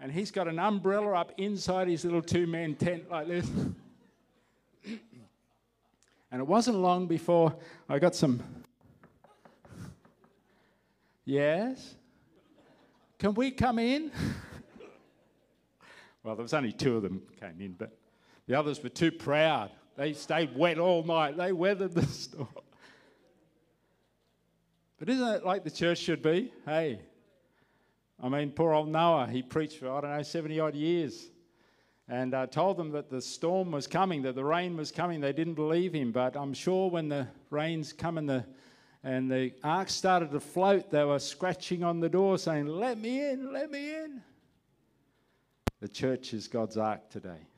And 0.00 0.12
he's 0.12 0.30
got 0.30 0.48
an 0.48 0.58
umbrella 0.58 1.18
up 1.18 1.32
inside 1.38 1.88
his 1.88 2.04
little 2.04 2.22
two 2.22 2.46
man 2.46 2.74
tent 2.74 3.10
like 3.10 3.28
this. 3.28 3.46
and 4.84 6.40
it 6.40 6.46
wasn't 6.46 6.78
long 6.78 7.06
before 7.06 7.56
I 7.88 7.98
got 7.98 8.14
some. 8.14 8.42
Yes? 11.24 11.94
Can 13.18 13.34
we 13.34 13.50
come 13.50 13.78
in? 13.78 14.12
well, 16.22 16.36
there 16.36 16.42
was 16.42 16.54
only 16.54 16.72
two 16.72 16.96
of 16.96 17.02
them 17.02 17.22
came 17.40 17.60
in, 17.60 17.72
but 17.72 17.96
the 18.46 18.54
others 18.54 18.82
were 18.82 18.88
too 18.88 19.12
proud. 19.12 19.70
They 19.96 20.12
stayed 20.12 20.56
wet 20.56 20.78
all 20.78 21.02
night. 21.02 21.36
They 21.36 21.52
weathered 21.52 21.94
the 21.94 22.06
storm. 22.06 22.48
But 24.98 25.08
isn't 25.08 25.28
it 25.28 25.44
like 25.44 25.64
the 25.64 25.70
church 25.70 25.98
should 25.98 26.22
be? 26.22 26.52
Hey, 26.64 27.00
I 28.22 28.28
mean, 28.28 28.50
poor 28.50 28.72
old 28.72 28.88
Noah, 28.88 29.26
he 29.26 29.42
preached 29.42 29.78
for, 29.78 29.90
I 29.90 30.00
don't 30.00 30.16
know, 30.16 30.22
70 30.22 30.60
odd 30.60 30.74
years 30.74 31.28
and 32.08 32.34
uh, 32.34 32.46
told 32.46 32.76
them 32.76 32.92
that 32.92 33.10
the 33.10 33.20
storm 33.20 33.72
was 33.72 33.86
coming, 33.86 34.22
that 34.22 34.36
the 34.36 34.44
rain 34.44 34.76
was 34.76 34.92
coming. 34.92 35.20
They 35.20 35.32
didn't 35.32 35.54
believe 35.54 35.92
him, 35.92 36.12
but 36.12 36.36
I'm 36.36 36.54
sure 36.54 36.88
when 36.88 37.08
the 37.08 37.26
rains 37.50 37.92
come 37.92 38.16
and 38.16 38.28
the, 38.28 38.44
and 39.02 39.30
the 39.30 39.52
ark 39.64 39.90
started 39.90 40.30
to 40.30 40.40
float, 40.40 40.90
they 40.90 41.04
were 41.04 41.18
scratching 41.18 41.82
on 41.82 42.00
the 42.00 42.08
door 42.08 42.38
saying, 42.38 42.66
Let 42.68 42.98
me 42.98 43.28
in, 43.28 43.52
let 43.52 43.70
me 43.70 43.94
in. 43.94 44.22
The 45.80 45.88
church 45.88 46.32
is 46.32 46.48
God's 46.48 46.76
ark 46.76 47.10
today 47.10 47.48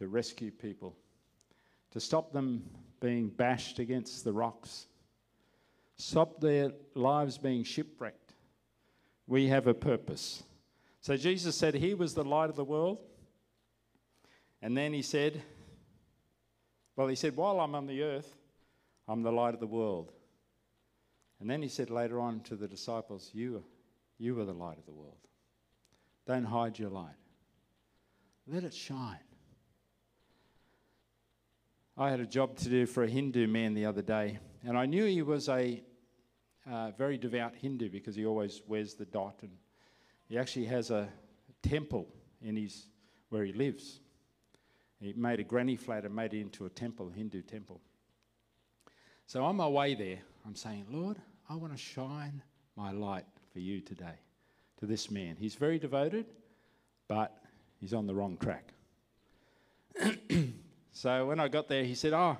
to 0.00 0.08
rescue 0.08 0.50
people, 0.50 0.96
to 1.90 2.00
stop 2.00 2.32
them 2.32 2.64
being 3.00 3.28
bashed 3.28 3.78
against 3.78 4.24
the 4.24 4.32
rocks, 4.32 4.86
stop 5.96 6.40
their 6.40 6.72
lives 6.94 7.36
being 7.36 7.62
shipwrecked. 7.62 8.32
We 9.26 9.48
have 9.48 9.66
a 9.66 9.74
purpose. 9.74 10.42
So 11.02 11.18
Jesus 11.18 11.54
said 11.54 11.74
he 11.74 11.92
was 11.92 12.14
the 12.14 12.24
light 12.24 12.48
of 12.48 12.56
the 12.56 12.64
world. 12.64 12.98
And 14.62 14.74
then 14.74 14.94
he 14.94 15.02
said, 15.02 15.42
Well, 16.96 17.06
he 17.06 17.14
said, 17.14 17.36
While 17.36 17.60
I'm 17.60 17.74
on 17.74 17.86
the 17.86 18.02
earth, 18.02 18.34
I'm 19.06 19.22
the 19.22 19.32
light 19.32 19.52
of 19.52 19.60
the 19.60 19.66
world. 19.66 20.12
And 21.40 21.48
then 21.48 21.60
he 21.60 21.68
said 21.68 21.90
later 21.90 22.20
on 22.20 22.40
to 22.40 22.56
the 22.56 22.68
disciples, 22.68 23.30
You, 23.34 23.64
you 24.18 24.40
are 24.40 24.46
the 24.46 24.54
light 24.54 24.78
of 24.78 24.86
the 24.86 24.92
world. 24.92 25.18
Don't 26.26 26.44
hide 26.44 26.78
your 26.78 26.90
light, 26.90 27.16
let 28.46 28.64
it 28.64 28.72
shine. 28.72 29.18
I 32.00 32.08
had 32.08 32.20
a 32.20 32.26
job 32.26 32.56
to 32.60 32.70
do 32.70 32.86
for 32.86 33.04
a 33.04 33.06
Hindu 33.06 33.46
man 33.46 33.74
the 33.74 33.84
other 33.84 34.00
day, 34.00 34.38
and 34.64 34.78
I 34.78 34.86
knew 34.86 35.04
he 35.04 35.20
was 35.20 35.50
a 35.50 35.82
uh, 36.66 36.92
very 36.92 37.18
devout 37.18 37.54
Hindu 37.54 37.90
because 37.90 38.16
he 38.16 38.24
always 38.24 38.62
wears 38.66 38.94
the 38.94 39.04
dot, 39.04 39.34
and 39.42 39.50
he 40.26 40.38
actually 40.38 40.64
has 40.64 40.90
a 40.90 41.10
temple 41.62 42.08
in 42.40 42.56
his 42.56 42.86
where 43.28 43.44
he 43.44 43.52
lives. 43.52 44.00
He 44.98 45.12
made 45.12 45.40
a 45.40 45.44
granny 45.44 45.76
flat 45.76 46.06
and 46.06 46.16
made 46.16 46.32
it 46.32 46.40
into 46.40 46.64
a 46.64 46.70
temple, 46.70 47.10
a 47.10 47.12
Hindu 47.14 47.42
temple. 47.42 47.82
So 49.26 49.44
on 49.44 49.56
my 49.56 49.68
way 49.68 49.94
there, 49.94 50.20
I'm 50.46 50.56
saying, 50.56 50.86
Lord, 50.90 51.18
I 51.50 51.56
want 51.56 51.74
to 51.74 51.78
shine 51.78 52.42
my 52.76 52.92
light 52.92 53.26
for 53.52 53.58
you 53.58 53.82
today 53.82 54.18
to 54.78 54.86
this 54.86 55.10
man. 55.10 55.36
He's 55.38 55.54
very 55.54 55.78
devoted, 55.78 56.24
but 57.08 57.36
he's 57.78 57.92
on 57.92 58.06
the 58.06 58.14
wrong 58.14 58.38
track. 58.38 58.72
so 60.92 61.26
when 61.26 61.40
I 61.40 61.48
got 61.48 61.68
there, 61.68 61.84
he 61.84 61.94
said, 61.94 62.12
Oh, 62.12 62.36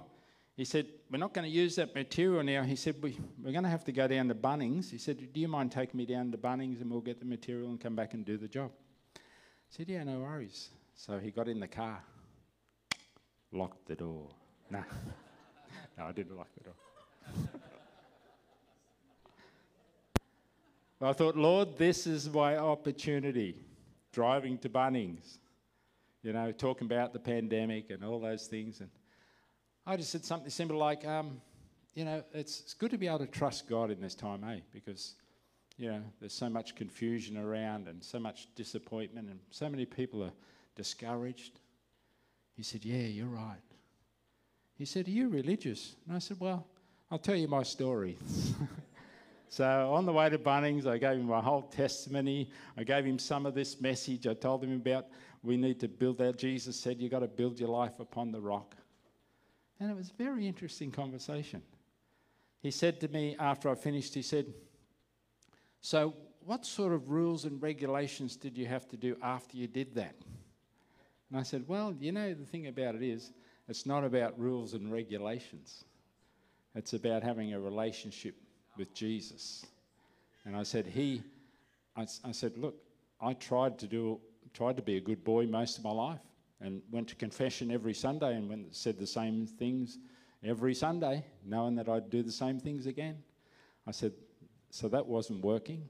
he 0.57 0.65
said, 0.65 0.87
We're 1.11 1.19
not 1.19 1.33
going 1.33 1.45
to 1.45 1.51
use 1.51 1.77
that 1.77 1.95
material 1.95 2.43
now. 2.43 2.63
He 2.63 2.77
said, 2.77 2.97
we, 3.03 3.19
We're 3.43 3.53
going 3.53 3.65
to 3.65 3.71
have 3.71 3.85
to 3.85 3.93
go 3.93 4.07
down 4.09 4.29
to 4.29 4.35
Bunnings. 4.35 4.91
He 4.91 4.99
said, 4.99 5.33
Do 5.33 5.41
you 5.41 5.49
mind 5.49 5.73
taking 5.73 5.99
me 5.99 6.07
down 6.07 6.31
to 6.33 6.39
Bunnings 6.39 6.81
and 6.81 6.91
we'll 6.91 7.01
get 7.01 7.19
the 7.19 7.27
material 7.27 7.71
and 7.71 7.81
come 7.81 7.95
back 7.95 8.15
and 8.15 8.25
do 8.25 8.37
the 8.37 8.49
job? 8.49 8.71
I 9.17 9.21
said, 9.71 9.89
Yeah, 9.89 10.05
no 10.05 10.21
worries. 10.21 10.71
So 10.95 11.19
he 11.19 11.31
got 11.31 11.49
in 11.49 11.61
the 11.61 11.69
car 11.69 12.03
locked 13.53 13.87
the 13.87 13.97
door. 13.97 14.29
No, 14.71 14.83
no, 15.99 16.05
I 16.05 16.13
didn't 16.13 16.37
lock 16.37 16.49
the 16.57 16.65
door. 16.65 16.75
I 21.03 21.13
thought, 21.15 21.37
Lord, 21.37 21.79
this 21.79 22.07
is 22.07 22.29
my 22.29 22.59
opportunity. 22.59 23.57
Driving 24.13 24.59
to 24.59 24.69
Bunnings, 24.69 25.39
you 26.23 26.33
know, 26.33 26.53
talking 26.53 26.87
about 26.87 27.13
the 27.13 27.19
pandemic 27.19 27.91
and 27.91 28.05
all 28.05 28.21
those 28.21 28.47
things. 28.47 28.81
And 28.81 28.91
I 29.87 29.97
just 29.97 30.11
said 30.11 30.25
something 30.25 30.51
simple 30.51 30.77
like, 30.77 31.07
um, 31.07 31.41
you 31.95 32.05
know, 32.05 32.23
it's, 32.33 32.61
it's 32.61 32.75
good 32.75 32.91
to 32.91 32.99
be 32.99 33.07
able 33.07 33.21
to 33.21 33.27
trust 33.27 33.69
God 33.69 33.91
in 33.91 34.01
this 34.01 34.15
time, 34.15 34.45
eh? 34.45 34.61
Because, 34.73 35.15
you 35.77 35.91
know, 35.91 36.03
there's 36.21 36.35
so 36.35 36.49
much 36.49 36.77
confusion 36.77 37.37
around 37.37 37.89
and 37.89 38.03
so 38.03 38.19
much 38.19 38.49
disappointment, 38.55 39.29
and 39.29 39.41
so 39.51 39.69
many 39.69 39.85
people 39.85 40.23
are 40.23 40.33
discouraged. 40.77 41.61
He 42.57 42.63
said, 42.63 42.85
Yeah, 42.85 43.07
you're 43.07 43.27
right. 43.27 43.57
He 44.77 44.85
said, 44.85 45.09
Are 45.09 45.11
you 45.11 45.29
religious? 45.29 45.97
And 46.07 46.17
I 46.17 46.21
said, 46.21 46.39
Well, 46.39 46.67
I'll 47.11 47.19
tell 47.19 47.37
you 47.37 47.49
my 47.49 47.63
story. 47.63 48.19
so 49.51 49.93
on 49.93 50.07
the 50.07 50.13
way 50.13 50.31
to 50.31 50.39
Bunnings, 50.39 50.87
I 50.87 50.97
gave 50.97 51.19
him 51.19 51.27
my 51.27 51.41
whole 51.41 51.63
testimony. 51.63 52.51
I 52.77 52.85
gave 52.85 53.05
him 53.05 53.19
some 53.19 53.47
of 53.47 53.55
this 53.55 53.81
message. 53.81 54.29
I 54.29 54.35
told 54.35 54.63
him 54.63 54.77
about 54.77 55.07
we 55.43 55.57
need 55.57 55.81
to 55.81 55.89
build 55.89 56.19
that. 56.19 56.39
Jesus 56.39 56.79
said, 56.79 57.01
You've 57.01 57.11
got 57.11 57.19
to 57.19 57.29
build 57.29 57.59
your 57.59 57.69
life 57.69 57.99
upon 57.99 58.31
the 58.31 58.41
rock. 58.41 58.77
And 59.81 59.91
it 59.91 59.97
was 59.97 60.11
a 60.11 60.23
very 60.23 60.47
interesting 60.47 60.93
conversation. 60.93 61.63
He 62.63 62.71
said 62.71 63.01
to 63.01 63.09
me 63.09 63.35
after 63.41 63.69
I 63.69 63.75
finished, 63.75 64.15
he 64.15 64.23
said, 64.23 64.47
So, 65.81 66.15
what 66.45 66.65
sort 66.65 66.93
of 66.93 67.11
rules 67.11 67.45
and 67.45 67.61
regulations 67.61 68.37
did 68.37 68.57
you 68.57 68.67
have 68.67 68.87
to 68.91 68.97
do 68.97 69.17
after 69.21 69.57
you 69.57 69.67
did 69.67 69.97
that? 69.97 70.15
And 71.29 71.41
I 71.41 71.43
said, 71.43 71.65
Well, 71.67 71.93
you 71.99 72.13
know, 72.13 72.35
the 72.35 72.47
thing 72.47 72.69
about 72.69 72.95
it 72.95 73.03
is, 73.03 73.33
it's 73.67 73.85
not 73.85 74.05
about 74.05 74.39
rules 74.39 74.75
and 74.75 74.93
regulations. 74.93 75.85
It's 76.77 76.93
about 76.93 77.25
having 77.25 77.53
a 77.53 77.59
relationship 77.59 78.37
with 78.81 78.93
Jesus. 78.93 79.65
And 80.45 80.57
I 80.57 80.65
said, 80.65 80.87
He, 80.87 81.23
I, 81.97 82.09
I 82.25 82.33
said, 82.33 82.59
Look, 82.59 82.75
I 83.21 83.35
tried 83.35 83.79
to 83.79 83.87
do, 83.87 84.21
tried 84.53 84.77
to 84.79 84.83
be 84.83 84.97
a 84.97 85.01
good 85.01 85.23
boy 85.23 85.47
most 85.47 85.79
of 85.79 85.85
my 85.85 85.93
life 85.93 86.19
and 86.61 86.83
went 86.91 87.07
to 87.09 87.15
confession 87.15 87.71
every 87.71 87.95
Sunday 87.95 88.35
and 88.35 88.49
went, 88.49 88.75
said 88.75 88.99
the 88.99 89.07
same 89.07 89.47
things 89.47 89.99
every 90.43 90.75
Sunday, 90.75 91.25
knowing 91.45 91.77
that 91.77 91.89
I'd 91.89 92.11
do 92.11 92.25
the 92.25 92.33
same 92.33 92.59
things 92.59 92.87
again. 92.87 93.23
I 93.87 93.93
said, 93.93 94.13
So 94.71 94.89
that 94.89 95.07
wasn't 95.07 95.45
working. 95.45 95.89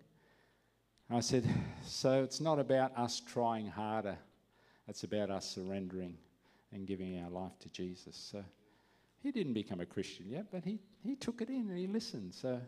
I 1.08 1.20
said, 1.20 1.44
So 1.86 2.22
it's 2.22 2.40
not 2.40 2.58
about 2.58 2.92
us 2.98 3.20
trying 3.20 3.68
harder 3.68 4.18
it's 4.90 5.04
about 5.04 5.30
us 5.30 5.48
surrendering 5.48 6.16
and 6.72 6.84
giving 6.84 7.22
our 7.22 7.30
life 7.30 7.56
to 7.60 7.68
Jesus. 7.68 8.16
So 8.16 8.44
he 9.22 9.30
didn't 9.30 9.52
become 9.52 9.78
a 9.78 9.86
Christian 9.86 10.26
yet, 10.28 10.46
but 10.50 10.64
he, 10.64 10.80
he 11.04 11.14
took 11.14 11.40
it 11.40 11.48
in 11.48 11.68
and 11.68 11.78
he 11.78 11.86
listened. 11.86 12.34
So 12.34 12.60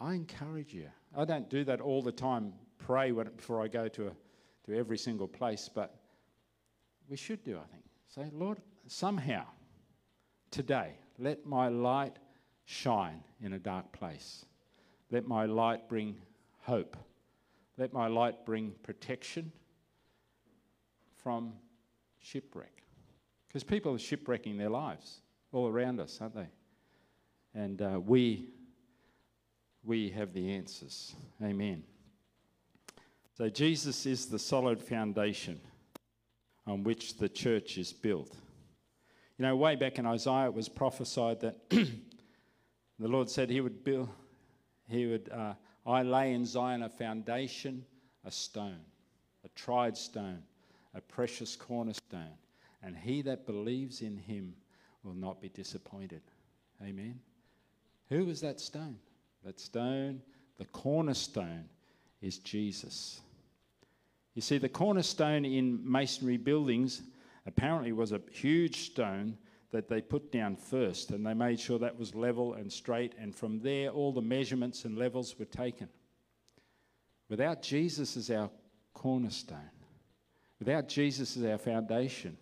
I 0.00 0.14
encourage 0.14 0.72
you. 0.72 0.88
I 1.16 1.24
don't 1.24 1.48
do 1.48 1.64
that 1.64 1.80
all 1.80 2.02
the 2.02 2.12
time, 2.12 2.52
pray 2.78 3.12
when, 3.12 3.28
before 3.36 3.62
I 3.62 3.68
go 3.68 3.88
to, 3.88 4.08
a, 4.08 4.12
to 4.66 4.76
every 4.78 4.98
single 4.98 5.28
place, 5.28 5.68
but 5.72 5.94
we 7.08 7.16
should 7.16 7.44
do, 7.44 7.58
I 7.58 7.66
think. 7.70 7.84
Say, 8.08 8.30
Lord, 8.32 8.58
somehow 8.86 9.44
today, 10.50 10.94
let 11.18 11.46
my 11.46 11.68
light 11.68 12.18
shine 12.64 13.22
in 13.40 13.52
a 13.54 13.58
dark 13.58 13.92
place. 13.92 14.44
Let 15.10 15.26
my 15.26 15.46
light 15.46 15.88
bring 15.88 16.16
hope. 16.60 16.96
Let 17.76 17.92
my 17.92 18.06
light 18.06 18.46
bring 18.46 18.72
protection 18.82 19.52
from 21.22 21.52
shipwreck. 22.18 22.82
Because 23.48 23.64
people 23.64 23.94
are 23.94 23.98
shipwrecking 23.98 24.56
their 24.56 24.70
lives 24.70 25.20
all 25.52 25.68
around 25.68 26.00
us, 26.00 26.18
aren't 26.20 26.34
they? 26.34 26.48
And 27.54 27.82
uh, 27.82 28.00
we, 28.00 28.48
we 29.84 30.10
have 30.10 30.32
the 30.32 30.52
answers. 30.52 31.14
Amen. 31.42 31.82
So 33.36 33.48
Jesus 33.48 34.06
is 34.06 34.26
the 34.26 34.38
solid 34.38 34.82
foundation 34.82 35.60
on 36.66 36.84
which 36.84 37.16
the 37.16 37.28
church 37.28 37.78
is 37.78 37.92
built. 37.92 38.36
You 39.38 39.46
know, 39.46 39.56
way 39.56 39.74
back 39.74 39.98
in 39.98 40.06
Isaiah, 40.06 40.46
it 40.46 40.54
was 40.54 40.68
prophesied 40.68 41.40
that 41.40 41.56
the 41.70 41.88
Lord 43.08 43.28
said 43.28 43.50
He 43.50 43.60
would 43.60 43.82
build, 43.82 44.08
He 44.88 45.06
would, 45.06 45.30
uh, 45.30 45.54
I 45.84 46.02
lay 46.02 46.34
in 46.34 46.46
Zion 46.46 46.82
a 46.82 46.88
foundation, 46.88 47.84
a 48.24 48.30
stone, 48.30 48.84
a 49.44 49.48
tried 49.56 49.96
stone, 49.96 50.42
a 50.94 51.00
precious 51.00 51.56
cornerstone, 51.56 52.36
and 52.82 52.96
he 52.96 53.22
that 53.22 53.46
believes 53.46 54.02
in 54.02 54.16
Him 54.16 54.54
will 55.02 55.14
not 55.14 55.40
be 55.40 55.48
disappointed. 55.48 56.22
Amen. 56.80 57.18
Who 58.10 58.26
was 58.26 58.40
that 58.42 58.60
stone? 58.60 58.98
That 59.44 59.58
stone, 59.58 60.22
the 60.58 60.64
cornerstone, 60.66 61.64
is 62.20 62.38
Jesus. 62.38 63.20
You 64.34 64.42
see, 64.42 64.58
the 64.58 64.68
cornerstone 64.68 65.44
in 65.44 65.80
masonry 65.82 66.36
buildings 66.36 67.02
apparently 67.46 67.92
was 67.92 68.12
a 68.12 68.20
huge 68.30 68.86
stone 68.86 69.36
that 69.72 69.88
they 69.88 70.00
put 70.00 70.30
down 70.30 70.54
first, 70.54 71.10
and 71.10 71.26
they 71.26 71.34
made 71.34 71.58
sure 71.58 71.78
that 71.78 71.98
was 71.98 72.14
level 72.14 72.54
and 72.54 72.72
straight, 72.72 73.14
and 73.18 73.34
from 73.34 73.58
there 73.60 73.88
all 73.88 74.12
the 74.12 74.22
measurements 74.22 74.84
and 74.84 74.96
levels 74.96 75.38
were 75.38 75.46
taken. 75.46 75.88
Without 77.28 77.62
Jesus 77.62 78.16
as 78.16 78.30
our 78.30 78.50
cornerstone, 78.94 79.58
without 80.58 80.88
Jesus 80.88 81.36
as 81.36 81.44
our 81.44 81.58
foundation, 81.58 82.36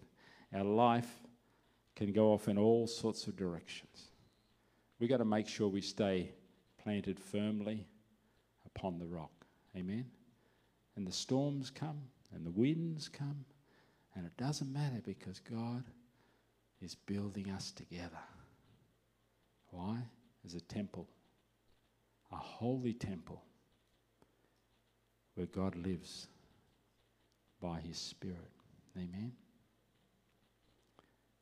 our 0.52 0.64
life 0.64 1.08
can 1.94 2.12
go 2.12 2.32
off 2.32 2.48
in 2.48 2.58
all 2.58 2.86
sorts 2.86 3.26
of 3.26 3.36
directions. 3.36 4.10
We've 4.98 5.08
got 5.08 5.18
to 5.18 5.24
make 5.24 5.46
sure 5.46 5.68
we 5.68 5.80
stay 5.80 6.32
planted 6.90 7.20
firmly 7.20 7.86
upon 8.66 8.98
the 8.98 9.06
rock. 9.06 9.46
Amen. 9.76 10.06
And 10.96 11.06
the 11.06 11.12
storms 11.12 11.70
come 11.70 12.00
and 12.34 12.44
the 12.44 12.50
winds 12.50 13.08
come, 13.08 13.44
and 14.16 14.26
it 14.26 14.36
doesn't 14.36 14.72
matter 14.72 15.00
because 15.04 15.38
God 15.38 15.84
is 16.82 16.96
building 16.96 17.48
us 17.48 17.70
together. 17.70 18.18
Why? 19.68 19.98
As 20.44 20.54
a 20.54 20.60
temple, 20.60 21.06
a 22.32 22.36
holy 22.36 22.92
temple 22.92 23.40
where 25.36 25.46
God 25.46 25.76
lives 25.76 26.26
by 27.62 27.78
his 27.78 27.98
Spirit. 27.98 28.50
Amen. 28.96 29.30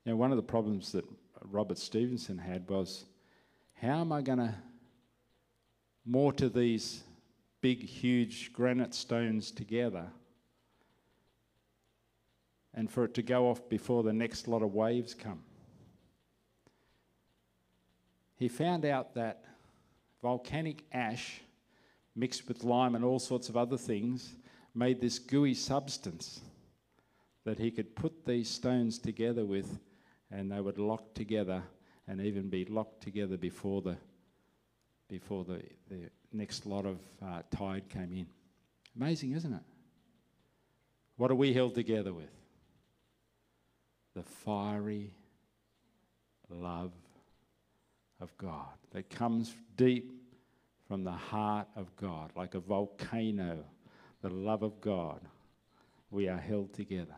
Now, 0.04 0.14
one 0.16 0.30
of 0.30 0.36
the 0.36 0.42
problems 0.42 0.92
that 0.92 1.06
Robert 1.42 1.78
Stevenson 1.78 2.36
had 2.36 2.68
was 2.68 3.06
how 3.72 4.02
am 4.02 4.12
I 4.12 4.20
going 4.20 4.40
to 4.40 4.54
mortar 6.08 6.48
these 6.48 7.02
big, 7.60 7.84
huge 7.84 8.50
granite 8.54 8.94
stones 8.94 9.50
together 9.50 10.06
and 12.72 12.90
for 12.90 13.04
it 13.04 13.12
to 13.12 13.22
go 13.22 13.50
off 13.50 13.68
before 13.68 14.02
the 14.02 14.12
next 14.12 14.48
lot 14.48 14.62
of 14.62 14.72
waves 14.72 15.12
come? 15.12 15.40
He 18.36 18.48
found 18.48 18.86
out 18.86 19.14
that 19.14 19.44
volcanic 20.22 20.84
ash 20.92 21.42
mixed 22.16 22.48
with 22.48 22.64
lime 22.64 22.94
and 22.94 23.04
all 23.04 23.18
sorts 23.18 23.50
of 23.50 23.56
other 23.56 23.76
things 23.76 24.34
made 24.74 25.00
this 25.00 25.18
gooey 25.18 25.54
substance 25.54 26.40
that 27.44 27.58
he 27.58 27.70
could 27.70 27.94
put 27.94 28.24
these 28.24 28.48
stones 28.48 28.98
together 28.98 29.44
with 29.44 29.78
and 30.30 30.50
they 30.50 30.60
would 30.60 30.78
lock 30.78 31.14
together 31.14 31.62
and 32.06 32.20
even 32.20 32.48
be 32.48 32.64
locked 32.64 33.02
together 33.02 33.36
before 33.36 33.82
the 33.82 33.96
before 35.08 35.44
the, 35.44 35.62
the 35.90 36.10
next 36.32 36.66
lot 36.66 36.84
of 36.84 36.98
uh, 37.24 37.42
tide 37.54 37.88
came 37.88 38.12
in. 38.12 38.26
Amazing, 38.96 39.32
isn't 39.32 39.52
it? 39.52 39.62
What 41.16 41.30
are 41.30 41.36
we 41.36 41.52
held 41.52 41.74
together 41.74 42.12
with? 42.12 42.30
The 44.14 44.22
fiery 44.22 45.14
love 46.50 46.92
of 48.20 48.36
God 48.38 48.66
that 48.92 49.10
comes 49.10 49.54
deep 49.76 50.12
from 50.86 51.04
the 51.04 51.12
heart 51.12 51.68
of 51.76 51.94
God, 51.96 52.30
like 52.34 52.54
a 52.54 52.60
volcano, 52.60 53.64
the 54.22 54.30
love 54.30 54.62
of 54.62 54.80
God. 54.80 55.20
We 56.10 56.28
are 56.28 56.38
held 56.38 56.72
together. 56.72 57.14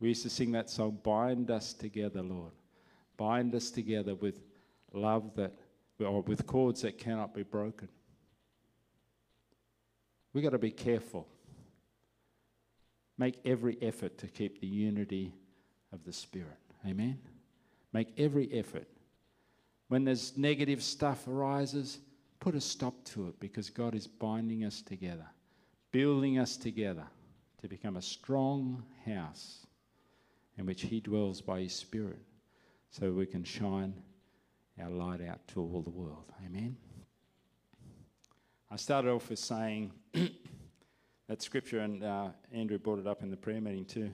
We 0.00 0.08
used 0.08 0.22
to 0.22 0.30
sing 0.30 0.52
that 0.52 0.70
song, 0.70 0.98
Bind 1.02 1.50
Us 1.50 1.72
Together, 1.72 2.22
Lord. 2.22 2.52
Bind 3.16 3.54
us 3.54 3.70
together 3.70 4.14
with 4.14 4.40
love 4.92 5.34
that, 5.34 5.52
or 6.00 6.22
with 6.22 6.46
cords 6.46 6.82
that 6.82 6.98
cannot 6.98 7.34
be 7.34 7.42
broken. 7.42 7.88
We've 10.32 10.44
got 10.44 10.50
to 10.50 10.58
be 10.58 10.70
careful. 10.70 11.26
Make 13.16 13.40
every 13.44 13.76
effort 13.82 14.18
to 14.18 14.28
keep 14.28 14.60
the 14.60 14.66
unity 14.66 15.34
of 15.92 16.04
the 16.04 16.12
Spirit. 16.12 16.58
Amen? 16.86 17.18
Make 17.92 18.12
every 18.16 18.52
effort. 18.52 18.86
When 19.88 20.04
there's 20.04 20.36
negative 20.36 20.82
stuff 20.82 21.26
arises, 21.26 21.98
put 22.40 22.54
a 22.54 22.60
stop 22.60 22.94
to 23.06 23.28
it 23.28 23.40
because 23.40 23.70
God 23.70 23.94
is 23.94 24.06
binding 24.06 24.64
us 24.64 24.82
together, 24.82 25.26
building 25.90 26.38
us 26.38 26.56
together 26.56 27.06
to 27.60 27.68
become 27.68 27.96
a 27.96 28.02
strong 28.02 28.84
house 29.04 29.66
in 30.56 30.66
which 30.66 30.82
He 30.82 31.00
dwells 31.00 31.40
by 31.40 31.62
His 31.62 31.72
Spirit 31.72 32.20
so 32.90 33.10
we 33.10 33.26
can 33.26 33.42
shine 33.42 33.94
our 34.80 34.90
light 34.90 35.20
out 35.20 35.46
to 35.48 35.60
all 35.60 35.82
the 35.82 35.90
world. 35.90 36.32
Amen. 36.44 36.76
I 38.70 38.76
started 38.76 39.10
off 39.10 39.30
with 39.30 39.38
saying 39.38 39.92
that 41.28 41.42
scripture, 41.42 41.80
and 41.80 42.04
uh, 42.04 42.28
Andrew 42.52 42.78
brought 42.78 42.98
it 42.98 43.06
up 43.06 43.22
in 43.22 43.30
the 43.30 43.36
prayer 43.36 43.60
meeting 43.60 43.84
too. 43.84 44.10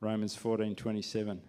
Romans 0.00 0.34
14 0.34 0.74
27. 0.74 1.40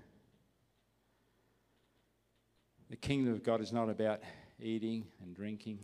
The 2.89 2.95
kingdom 2.97 3.33
of 3.33 3.41
God 3.41 3.61
is 3.61 3.73
not 3.73 3.89
about 3.89 4.21
eating 4.61 5.07
and 5.21 5.35
drinking, 5.35 5.79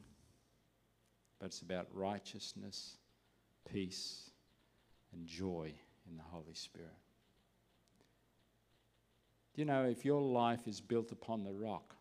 but 1.40 1.48
it's 1.48 1.62
about 1.62 1.88
righteousness, 1.92 2.98
peace, 3.72 4.30
and 5.14 5.26
joy 5.26 5.74
in 6.10 6.18
the 6.18 6.24
Holy 6.24 6.54
Spirit. 6.54 6.94
Do 9.56 9.62
you 9.62 9.66
know 9.66 9.86
if 9.86 10.06
your 10.06 10.22
life 10.22 10.68
is 10.68 10.80
built 10.80 11.12
upon 11.12 11.44
the 11.44 11.52
rock, 11.52 11.96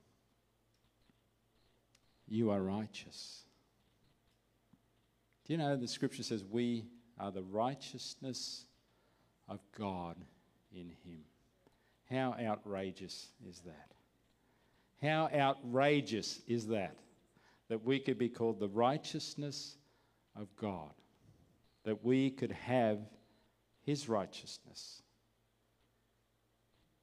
you 2.28 2.50
are 2.50 2.60
righteous? 2.60 3.42
Do 5.44 5.54
you 5.54 5.58
know 5.58 5.76
the 5.76 5.88
scripture 5.88 6.22
says 6.22 6.44
we 6.44 6.84
are 7.18 7.30
the 7.30 7.42
righteousness 7.42 8.66
of 9.48 9.60
God 9.76 10.16
in 10.72 10.90
Him? 11.04 11.24
How 12.10 12.34
outrageous 12.38 13.28
is 13.48 13.60
that? 13.60 13.92
How 15.00 15.28
outrageous 15.34 16.40
is 16.46 16.66
that? 16.68 16.96
That 17.68 17.84
we 17.84 17.98
could 17.98 18.18
be 18.18 18.28
called 18.28 18.60
the 18.60 18.68
righteousness 18.68 19.76
of 20.36 20.54
God, 20.56 20.92
that 21.84 22.04
we 22.04 22.30
could 22.30 22.52
have 22.52 22.98
His 23.82 24.08
righteousness. 24.08 25.02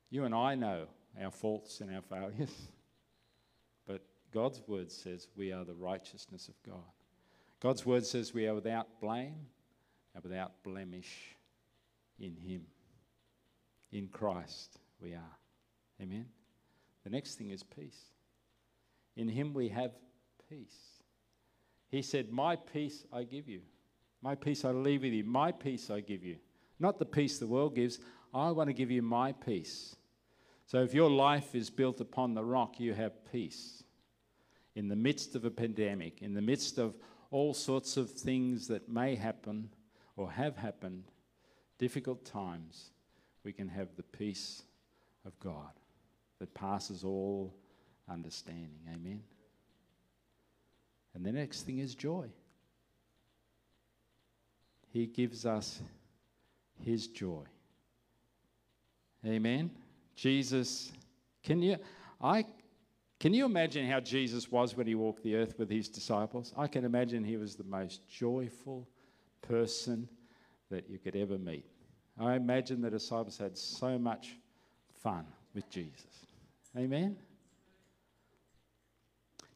You 0.10 0.24
and 0.24 0.36
I 0.36 0.56
know 0.56 0.88
our 1.22 1.32
faults 1.32 1.82
and 1.82 1.94
our 1.94 2.02
failures, 2.02 2.50
God's 4.36 4.62
word 4.68 4.92
says 4.92 5.30
we 5.38 5.54
are 5.54 5.64
the 5.64 5.74
righteousness 5.74 6.50
of 6.50 6.56
God. 6.70 6.84
God's 7.62 7.86
word 7.86 8.06
says 8.06 8.34
we 8.34 8.48
are 8.48 8.54
without 8.54 9.00
blame 9.00 9.48
and 10.14 10.22
without 10.22 10.62
blemish 10.62 11.38
in 12.20 12.36
Him. 12.36 12.64
In 13.94 14.10
Christ 14.10 14.78
we 15.00 15.14
are. 15.14 15.38
Amen. 16.02 16.26
The 17.06 17.12
next 17.12 17.36
thing 17.36 17.52
is 17.52 17.64
peace. 17.64 17.98
In 19.16 19.30
Him 19.30 19.54
we 19.54 19.70
have 19.70 19.92
peace. 20.50 21.00
He 21.88 22.02
said, 22.02 22.30
My 22.30 22.58
peace 22.58 23.06
I 23.14 23.24
give 23.24 23.48
you. 23.48 23.62
My 24.22 24.36
peace 24.36 24.66
I 24.66 24.72
leave 24.72 25.04
with 25.04 25.14
you. 25.14 25.24
My 25.24 25.54
peace 25.54 25.90
I 25.90 26.02
give 26.02 26.26
you. 26.26 26.36
Not 26.78 27.00
the 27.00 27.06
peace 27.06 27.40
the 27.40 27.48
world 27.48 27.76
gives. 27.76 28.00
I 28.34 28.52
want 28.52 28.68
to 28.68 28.74
give 28.74 28.92
you 28.92 29.02
my 29.02 29.32
peace. 29.32 29.96
So 30.66 30.84
if 30.84 30.94
your 30.94 31.10
life 31.10 31.56
is 31.56 31.70
built 31.70 32.02
upon 32.02 32.34
the 32.34 32.44
rock, 32.44 32.82
you 32.82 32.94
have 32.94 33.14
peace. 33.32 33.85
In 34.76 34.88
the 34.90 34.96
midst 34.96 35.36
of 35.36 35.46
a 35.46 35.52
pandemic, 35.52 36.22
in 36.22 36.34
the 36.34 36.42
midst 36.42 36.78
of 36.78 36.96
all 37.32 37.54
sorts 37.54 37.98
of 37.98 38.12
things 38.12 38.68
that 38.68 38.90
may 38.90 39.16
happen 39.16 39.70
or 40.18 40.32
have 40.32 40.58
happened, 40.58 41.06
difficult 41.78 42.26
times, 42.26 42.92
we 43.44 43.54
can 43.54 43.68
have 43.70 43.96
the 43.96 44.04
peace 44.04 44.64
of 45.26 45.38
God 45.40 45.72
that 46.40 46.54
passes 46.54 47.04
all 47.04 47.54
understanding. 48.10 48.80
Amen. 48.94 49.24
And 51.14 51.26
the 51.26 51.32
next 51.32 51.62
thing 51.62 51.80
is 51.80 51.96
joy. 51.96 52.28
He 54.92 55.08
gives 55.08 55.46
us 55.46 55.82
his 56.84 57.08
joy. 57.08 57.44
Amen. 59.26 59.72
Jesus, 60.16 60.92
can 61.44 61.62
you 61.62 61.78
I 62.22 62.46
can 63.26 63.34
you 63.34 63.46
imagine 63.46 63.90
how 63.90 64.00
Jesus 64.00 64.52
was 64.52 64.78
when 64.78 64.86
he 64.86 64.94
walked 64.94 65.24
the 65.24 65.36
earth 65.36 65.58
with 65.58 65.68
his 65.68 65.90
disciples? 65.90 66.54
I 66.56 66.68
can 66.68 66.86
imagine 66.86 67.24
he 67.24 67.38
was 67.38 67.56
the 67.56 67.64
most 67.64 68.08
joyful 68.08 68.88
person 69.42 70.08
that 70.70 70.88
you 70.88 71.00
could 71.00 71.16
ever 71.16 71.40
meet. 71.40 71.66
I 72.20 72.36
imagine 72.36 72.84
the 72.84 72.92
disciples 72.92 73.40
had 73.40 73.58
so 73.58 73.98
much 73.98 74.36
fun 75.02 75.26
with 75.56 75.68
Jesus. 75.72 76.28
Amen. 76.78 77.18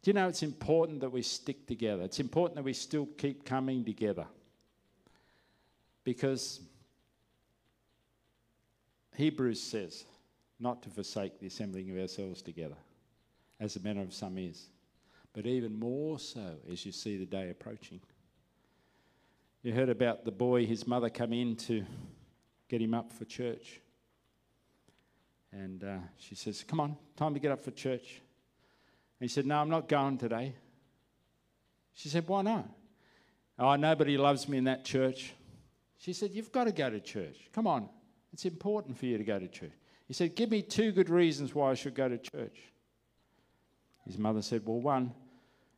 Do 0.01 0.09
you 0.09 0.13
know 0.13 0.27
it's 0.27 0.41
important 0.41 1.01
that 1.01 1.11
we 1.11 1.21
stick 1.21 1.67
together? 1.67 2.01
It's 2.01 2.19
important 2.19 2.55
that 2.55 2.65
we 2.65 2.73
still 2.73 3.05
keep 3.19 3.45
coming 3.45 3.85
together. 3.85 4.25
Because 6.03 6.59
Hebrews 9.15 9.61
says 9.61 10.05
not 10.59 10.81
to 10.81 10.89
forsake 10.89 11.39
the 11.39 11.45
assembling 11.45 11.91
of 11.91 11.97
ourselves 11.99 12.41
together, 12.41 12.75
as 13.59 13.73
the 13.73 13.79
manner 13.81 14.01
of 14.01 14.13
some 14.13 14.37
is, 14.37 14.69
but 15.33 15.45
even 15.45 15.77
more 15.77 16.17
so 16.19 16.55
as 16.71 16.85
you 16.85 16.91
see 16.91 17.17
the 17.17 17.25
day 17.25 17.49
approaching. 17.49 17.99
You 19.61 19.73
heard 19.73 19.89
about 19.89 20.23
the 20.23 20.31
boy, 20.31 20.65
his 20.65 20.87
mother 20.87 21.09
come 21.09 21.33
in 21.33 21.55
to 21.57 21.85
get 22.69 22.81
him 22.81 22.93
up 22.93 23.11
for 23.11 23.25
church. 23.25 23.81
And 25.51 25.83
uh, 25.83 25.97
she 26.17 26.35
says, 26.35 26.63
Come 26.63 26.79
on, 26.79 26.95
time 27.17 27.33
to 27.33 27.39
get 27.39 27.51
up 27.51 27.63
for 27.63 27.71
church. 27.71 28.21
And 29.19 29.21
he 29.21 29.27
said, 29.27 29.45
No, 29.45 29.57
I'm 29.57 29.69
not 29.69 29.89
going 29.89 30.17
today. 30.17 30.55
She 31.93 32.07
said, 32.07 32.27
Why 32.27 32.43
not? 32.43 32.69
Oh, 33.57 33.75
nobody 33.75 34.17
loves 34.17 34.47
me 34.47 34.57
in 34.57 34.63
that 34.65 34.85
church. 34.85 35.33
She 35.97 36.13
said, 36.13 36.31
You've 36.31 36.51
got 36.51 36.65
to 36.65 36.71
go 36.71 36.89
to 36.89 37.01
church. 37.01 37.49
Come 37.51 37.67
on, 37.67 37.89
it's 38.31 38.45
important 38.45 38.97
for 38.97 39.05
you 39.05 39.17
to 39.17 39.23
go 39.23 39.39
to 39.39 39.47
church. 39.47 39.73
He 40.07 40.13
said, 40.13 40.35
Give 40.35 40.49
me 40.49 40.61
two 40.61 40.93
good 40.93 41.09
reasons 41.09 41.53
why 41.53 41.71
I 41.71 41.73
should 41.73 41.95
go 41.95 42.07
to 42.07 42.17
church. 42.17 42.57
His 44.05 44.17
mother 44.17 44.41
said, 44.41 44.63
Well, 44.65 44.79
one, 44.79 45.13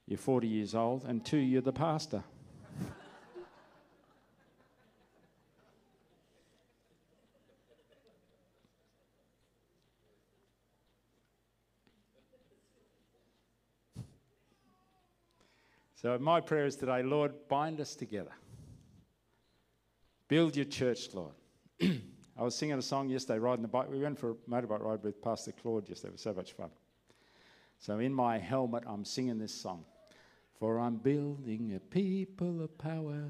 you're 0.08 0.18
40 0.18 0.48
years 0.48 0.76
old, 0.76 1.06
and 1.06 1.24
two, 1.24 1.38
you're 1.38 1.62
the 1.62 1.74
pastor. 1.74 2.24
So, 15.96 16.18
my 16.18 16.42
prayer 16.42 16.66
is 16.66 16.76
today, 16.76 17.04
Lord, 17.04 17.32
bind 17.48 17.80
us 17.80 17.94
together. 17.94 18.32
Build 20.28 20.56
your 20.56 20.66
church, 20.66 21.14
Lord. 21.14 21.36
I 21.82 22.44
was 22.44 22.56
singing 22.56 22.80
a 22.80 22.82
song 22.82 23.10
yesterday, 23.10 23.38
riding 23.38 23.62
the 23.62 23.68
bike. 23.68 23.88
We 23.88 24.00
went 24.00 24.18
for 24.18 24.32
a 24.32 24.34
motorbike 24.50 24.82
ride 24.82 25.04
with 25.04 25.22
Pastor 25.22 25.52
Claude 25.52 25.88
yesterday. 25.88 26.10
It 26.10 26.14
was 26.14 26.22
so 26.22 26.34
much 26.34 26.54
fun. 26.54 26.72
So, 27.82 27.98
in 27.98 28.14
my 28.14 28.38
helmet, 28.38 28.84
I'm 28.86 29.04
singing 29.04 29.40
this 29.40 29.54
song. 29.54 29.86
For 30.60 30.78
I'm 30.80 30.98
building 30.98 31.74
a 31.74 31.80
people 31.80 32.62
of 32.62 32.78
power, 32.78 33.28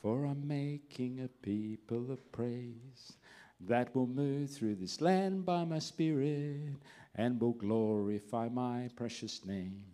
for 0.00 0.24
I'm 0.24 0.48
making 0.48 1.20
a 1.20 1.28
people 1.28 2.10
of 2.10 2.32
praise 2.32 3.12
that 3.60 3.94
will 3.94 4.06
move 4.06 4.48
through 4.48 4.76
this 4.76 5.02
land 5.02 5.44
by 5.44 5.64
my 5.64 5.80
spirit 5.80 6.76
and 7.14 7.38
will 7.38 7.52
glorify 7.52 8.48
my 8.48 8.88
precious 8.96 9.44
name. 9.44 9.84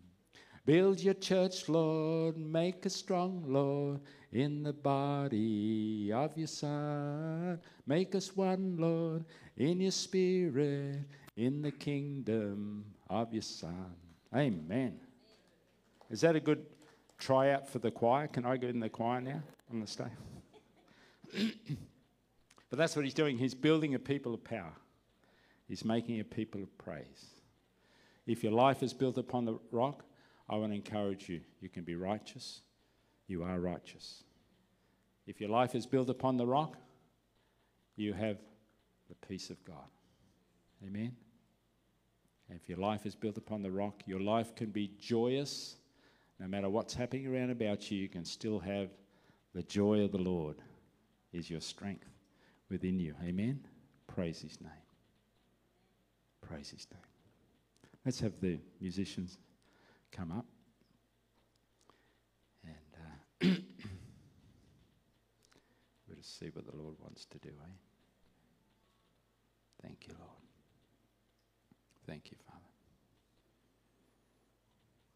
Build 0.64 1.00
your 1.00 1.14
church, 1.14 1.68
Lord, 1.68 2.38
make 2.38 2.87
us 2.87 2.94
strong, 2.94 3.42
Lord, 3.44 4.00
in 4.32 4.62
the 4.62 4.72
body 4.72 6.12
of 6.12 6.38
your 6.38 6.46
Son. 6.46 7.58
Make 7.88 8.14
us 8.14 8.37
one, 8.37 8.76
Lord, 8.78 9.24
in 9.56 9.80
your 9.80 9.90
spirit, 9.90 11.00
in 11.36 11.62
the 11.62 11.70
kingdom 11.70 12.84
of 13.08 13.32
your 13.32 13.42
Son. 13.42 13.94
Amen. 14.34 14.98
Is 16.10 16.20
that 16.20 16.36
a 16.36 16.40
good 16.40 16.66
tryout 17.18 17.68
for 17.68 17.78
the 17.78 17.90
choir? 17.90 18.26
Can 18.26 18.44
I 18.44 18.56
go 18.56 18.68
in 18.68 18.80
the 18.80 18.88
choir 18.88 19.20
now 19.20 19.42
on 19.70 19.80
the 19.80 19.86
stage? 19.86 20.08
but 22.70 22.78
that's 22.78 22.94
what 22.94 23.04
he's 23.04 23.14
doing. 23.14 23.38
He's 23.38 23.54
building 23.54 23.94
a 23.94 23.98
people 23.98 24.34
of 24.34 24.44
power, 24.44 24.74
he's 25.68 25.84
making 25.84 26.20
a 26.20 26.24
people 26.24 26.62
of 26.62 26.76
praise. 26.78 27.26
If 28.26 28.42
your 28.42 28.52
life 28.52 28.82
is 28.82 28.94
built 28.94 29.18
upon 29.18 29.44
the 29.44 29.58
rock, 29.70 30.04
I 30.48 30.56
want 30.56 30.72
to 30.72 30.76
encourage 30.76 31.28
you. 31.28 31.40
You 31.60 31.68
can 31.68 31.84
be 31.84 31.94
righteous. 31.94 32.62
You 33.26 33.42
are 33.42 33.60
righteous. 33.60 34.24
If 35.26 35.40
your 35.40 35.50
life 35.50 35.74
is 35.74 35.86
built 35.86 36.08
upon 36.08 36.36
the 36.36 36.46
rock, 36.46 36.76
you 37.96 38.12
have 38.12 38.38
the 39.08 39.14
peace 39.26 39.50
of 39.50 39.62
God. 39.64 39.88
Amen. 40.86 41.16
And 42.48 42.59
if 42.61 42.68
your 42.68 42.78
life 42.78 43.07
is 43.07 43.14
built 43.14 43.38
upon 43.38 43.62
the 43.62 43.70
rock, 43.70 44.02
your 44.07 44.20
life 44.20 44.54
can 44.54 44.70
be 44.70 44.90
joyous. 45.00 45.76
No 46.38 46.46
matter 46.46 46.68
what's 46.68 46.94
happening 46.94 47.26
around 47.26 47.50
about 47.50 47.90
you, 47.90 47.98
you 47.98 48.09
can 48.09 48.24
still 48.24 48.59
have 48.59 48.90
the 49.54 49.62
joy 49.62 50.00
of 50.00 50.12
the 50.12 50.18
Lord 50.18 50.57
is 51.33 51.48
your 51.50 51.61
strength 51.61 52.09
within 52.68 52.98
you. 52.98 53.14
Amen. 53.24 53.61
Praise 54.07 54.40
his 54.40 54.61
name. 54.61 54.70
Praise 56.40 56.70
his 56.70 56.87
name. 56.92 57.00
Let's 58.04 58.20
have 58.20 58.40
the 58.40 58.59
musicians 58.80 59.38
come 60.12 60.30
up. 60.30 60.46
And 62.64 62.74
uh, 63.02 63.46
we'll 66.07 66.16
just 66.16 66.38
see 66.38 66.50
what 66.52 66.66
the 66.70 66.76
Lord 66.76 66.94
wants 67.00 67.24
to 67.26 67.38
do, 67.38 67.48
eh? 67.48 67.72
Thank 69.83 70.07
you, 70.07 70.14
Lord. 70.18 70.43
Thank 72.06 72.30
you, 72.30 72.36
Father. 72.46 72.60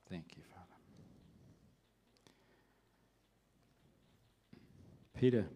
Thank 0.08 0.36
you, 0.36 0.42
Father. 0.42 0.64
Peter, 5.18 5.46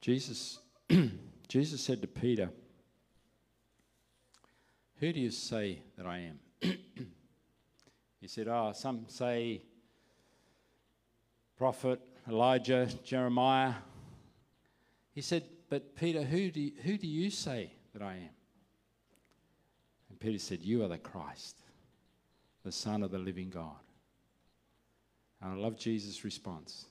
Jesus, 0.00 0.60
Jesus 1.48 1.82
said 1.82 2.00
to 2.00 2.08
Peter, 2.08 2.50
Who 4.96 5.12
do 5.12 5.20
you 5.20 5.30
say 5.30 5.82
that 5.96 6.06
I 6.06 6.30
am? 6.30 6.38
He 8.20 8.28
said, 8.28 8.48
Oh, 8.48 8.72
some 8.74 9.06
say 9.08 9.62
prophet, 11.56 12.00
Elijah, 12.28 12.86
Jeremiah. 13.02 13.74
He 15.12 15.22
said, 15.22 15.44
But 15.70 15.96
Peter, 15.96 16.22
who 16.22 16.50
do 16.50 16.70
who 16.82 16.98
do 16.98 17.06
you 17.06 17.30
say 17.30 17.72
that 17.94 18.02
I 18.02 18.14
am? 18.14 18.39
Peter 20.20 20.38
said, 20.38 20.60
You 20.60 20.84
are 20.84 20.88
the 20.88 20.98
Christ, 20.98 21.56
the 22.64 22.72
Son 22.72 23.02
of 23.02 23.10
the 23.10 23.18
living 23.18 23.50
God. 23.50 23.80
And 25.42 25.52
I 25.52 25.56
love 25.56 25.78
Jesus' 25.78 26.24
response. 26.24 26.84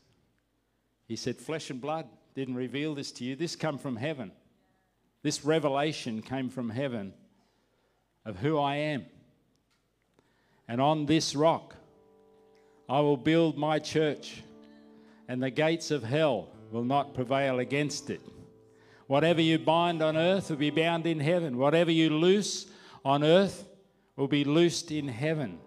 He 1.08 1.16
said, 1.16 1.38
Flesh 1.38 1.70
and 1.70 1.80
blood 1.80 2.08
didn't 2.36 2.56
reveal 2.56 2.96
this 2.96 3.12
to 3.14 3.24
you. 3.24 3.36
This 3.36 3.56
come 3.56 3.78
from 3.78 3.96
heaven. 3.96 4.32
This 5.22 5.46
revelation 5.46 6.22
came 6.22 6.50
from 6.50 6.70
heaven 6.70 7.14
of 8.26 8.38
who 8.38 8.58
I 8.58 8.76
am. 8.78 9.06
And 10.68 10.82
on 10.82 11.06
this 11.06 11.36
rock 11.36 11.76
I 12.88 13.02
will 13.02 13.18
build 13.18 13.58
my 13.58 13.78
church, 13.78 14.42
and 15.28 15.44
the 15.44 15.52
gates 15.52 15.92
of 15.92 16.04
hell 16.04 16.48
will 16.72 16.84
not 16.84 17.14
prevail 17.14 17.60
against 17.60 18.10
it. 18.10 18.22
Whatever 19.06 19.42
you 19.42 19.60
bind 19.60 20.02
on 20.02 20.18
earth 20.18 20.50
will 20.50 20.58
be 20.58 20.70
bound 20.70 21.06
in 21.06 21.20
heaven. 21.20 21.58
Whatever 21.58 21.92
you 21.92 22.10
loose 22.12 22.66
on 23.04 23.24
earth 23.24 23.68
will 24.16 24.28
be 24.28 24.44
loosed 24.44 24.92
in 24.92 25.08
heaven. 25.08 25.60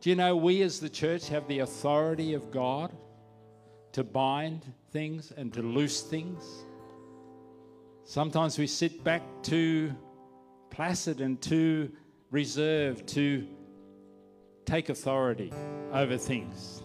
Do 0.00 0.10
you 0.10 0.16
know 0.16 0.36
we 0.36 0.62
as 0.62 0.80
the 0.80 0.88
church 0.88 1.28
have 1.28 1.46
the 1.48 1.60
authority 1.60 2.34
of 2.34 2.50
God 2.50 2.92
to 3.92 4.04
bind 4.04 4.64
things 4.90 5.32
and 5.36 5.52
to 5.54 5.62
loose 5.62 6.00
things? 6.02 6.44
Sometimes 8.04 8.58
we 8.58 8.66
sit 8.66 9.04
back 9.04 9.22
too 9.42 9.94
placid 10.70 11.20
and 11.20 11.40
too 11.40 11.92
reserved, 12.30 13.06
to 13.06 13.46
take 14.64 14.88
authority 14.88 15.52
over 15.92 16.16
things. 16.16 16.82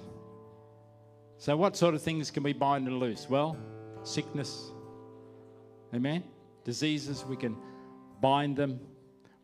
So, 1.38 1.56
what 1.56 1.75
sort 1.75 1.95
of 1.95 2.01
things 2.01 2.30
can 2.30 2.43
we 2.43 2.53
bind 2.53 2.88
and 2.88 2.99
loose? 2.99 3.27
Well, 3.30 3.58
sickness, 4.03 4.71
amen. 5.93 6.23
Diseases, 6.63 7.23
we 7.25 7.38
can 7.38 7.56
bind 8.21 8.58
them, 8.58 8.80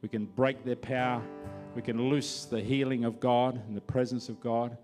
we 0.04 0.10
can 0.10 0.26
break 0.26 0.64
their 0.66 0.76
power, 0.76 1.24
we 1.76 1.82
can 1.82 2.10
loose 2.10 2.44
the 2.46 2.62
healing 2.62 3.06
of 3.06 3.20
God 3.20 3.60
and 3.68 3.76
the 3.76 3.82
presence 3.82 4.30
of 4.30 4.40
God 4.42 4.78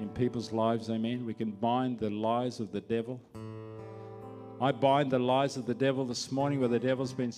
in 0.00 0.08
people's 0.10 0.52
lives, 0.52 0.90
amen. 0.90 1.24
We 1.24 1.32
can 1.32 1.50
bind 1.50 1.98
the 1.98 2.10
lies 2.10 2.60
of 2.60 2.70
the 2.70 2.82
devil. 2.82 3.18
I 4.60 4.72
bind 4.72 5.10
the 5.10 5.18
lies 5.18 5.56
of 5.56 5.64
the 5.64 5.74
devil 5.74 6.04
this 6.04 6.30
morning 6.30 6.60
where 6.60 6.68
the 6.68 6.78
devil's 6.78 7.14
been 7.14 7.32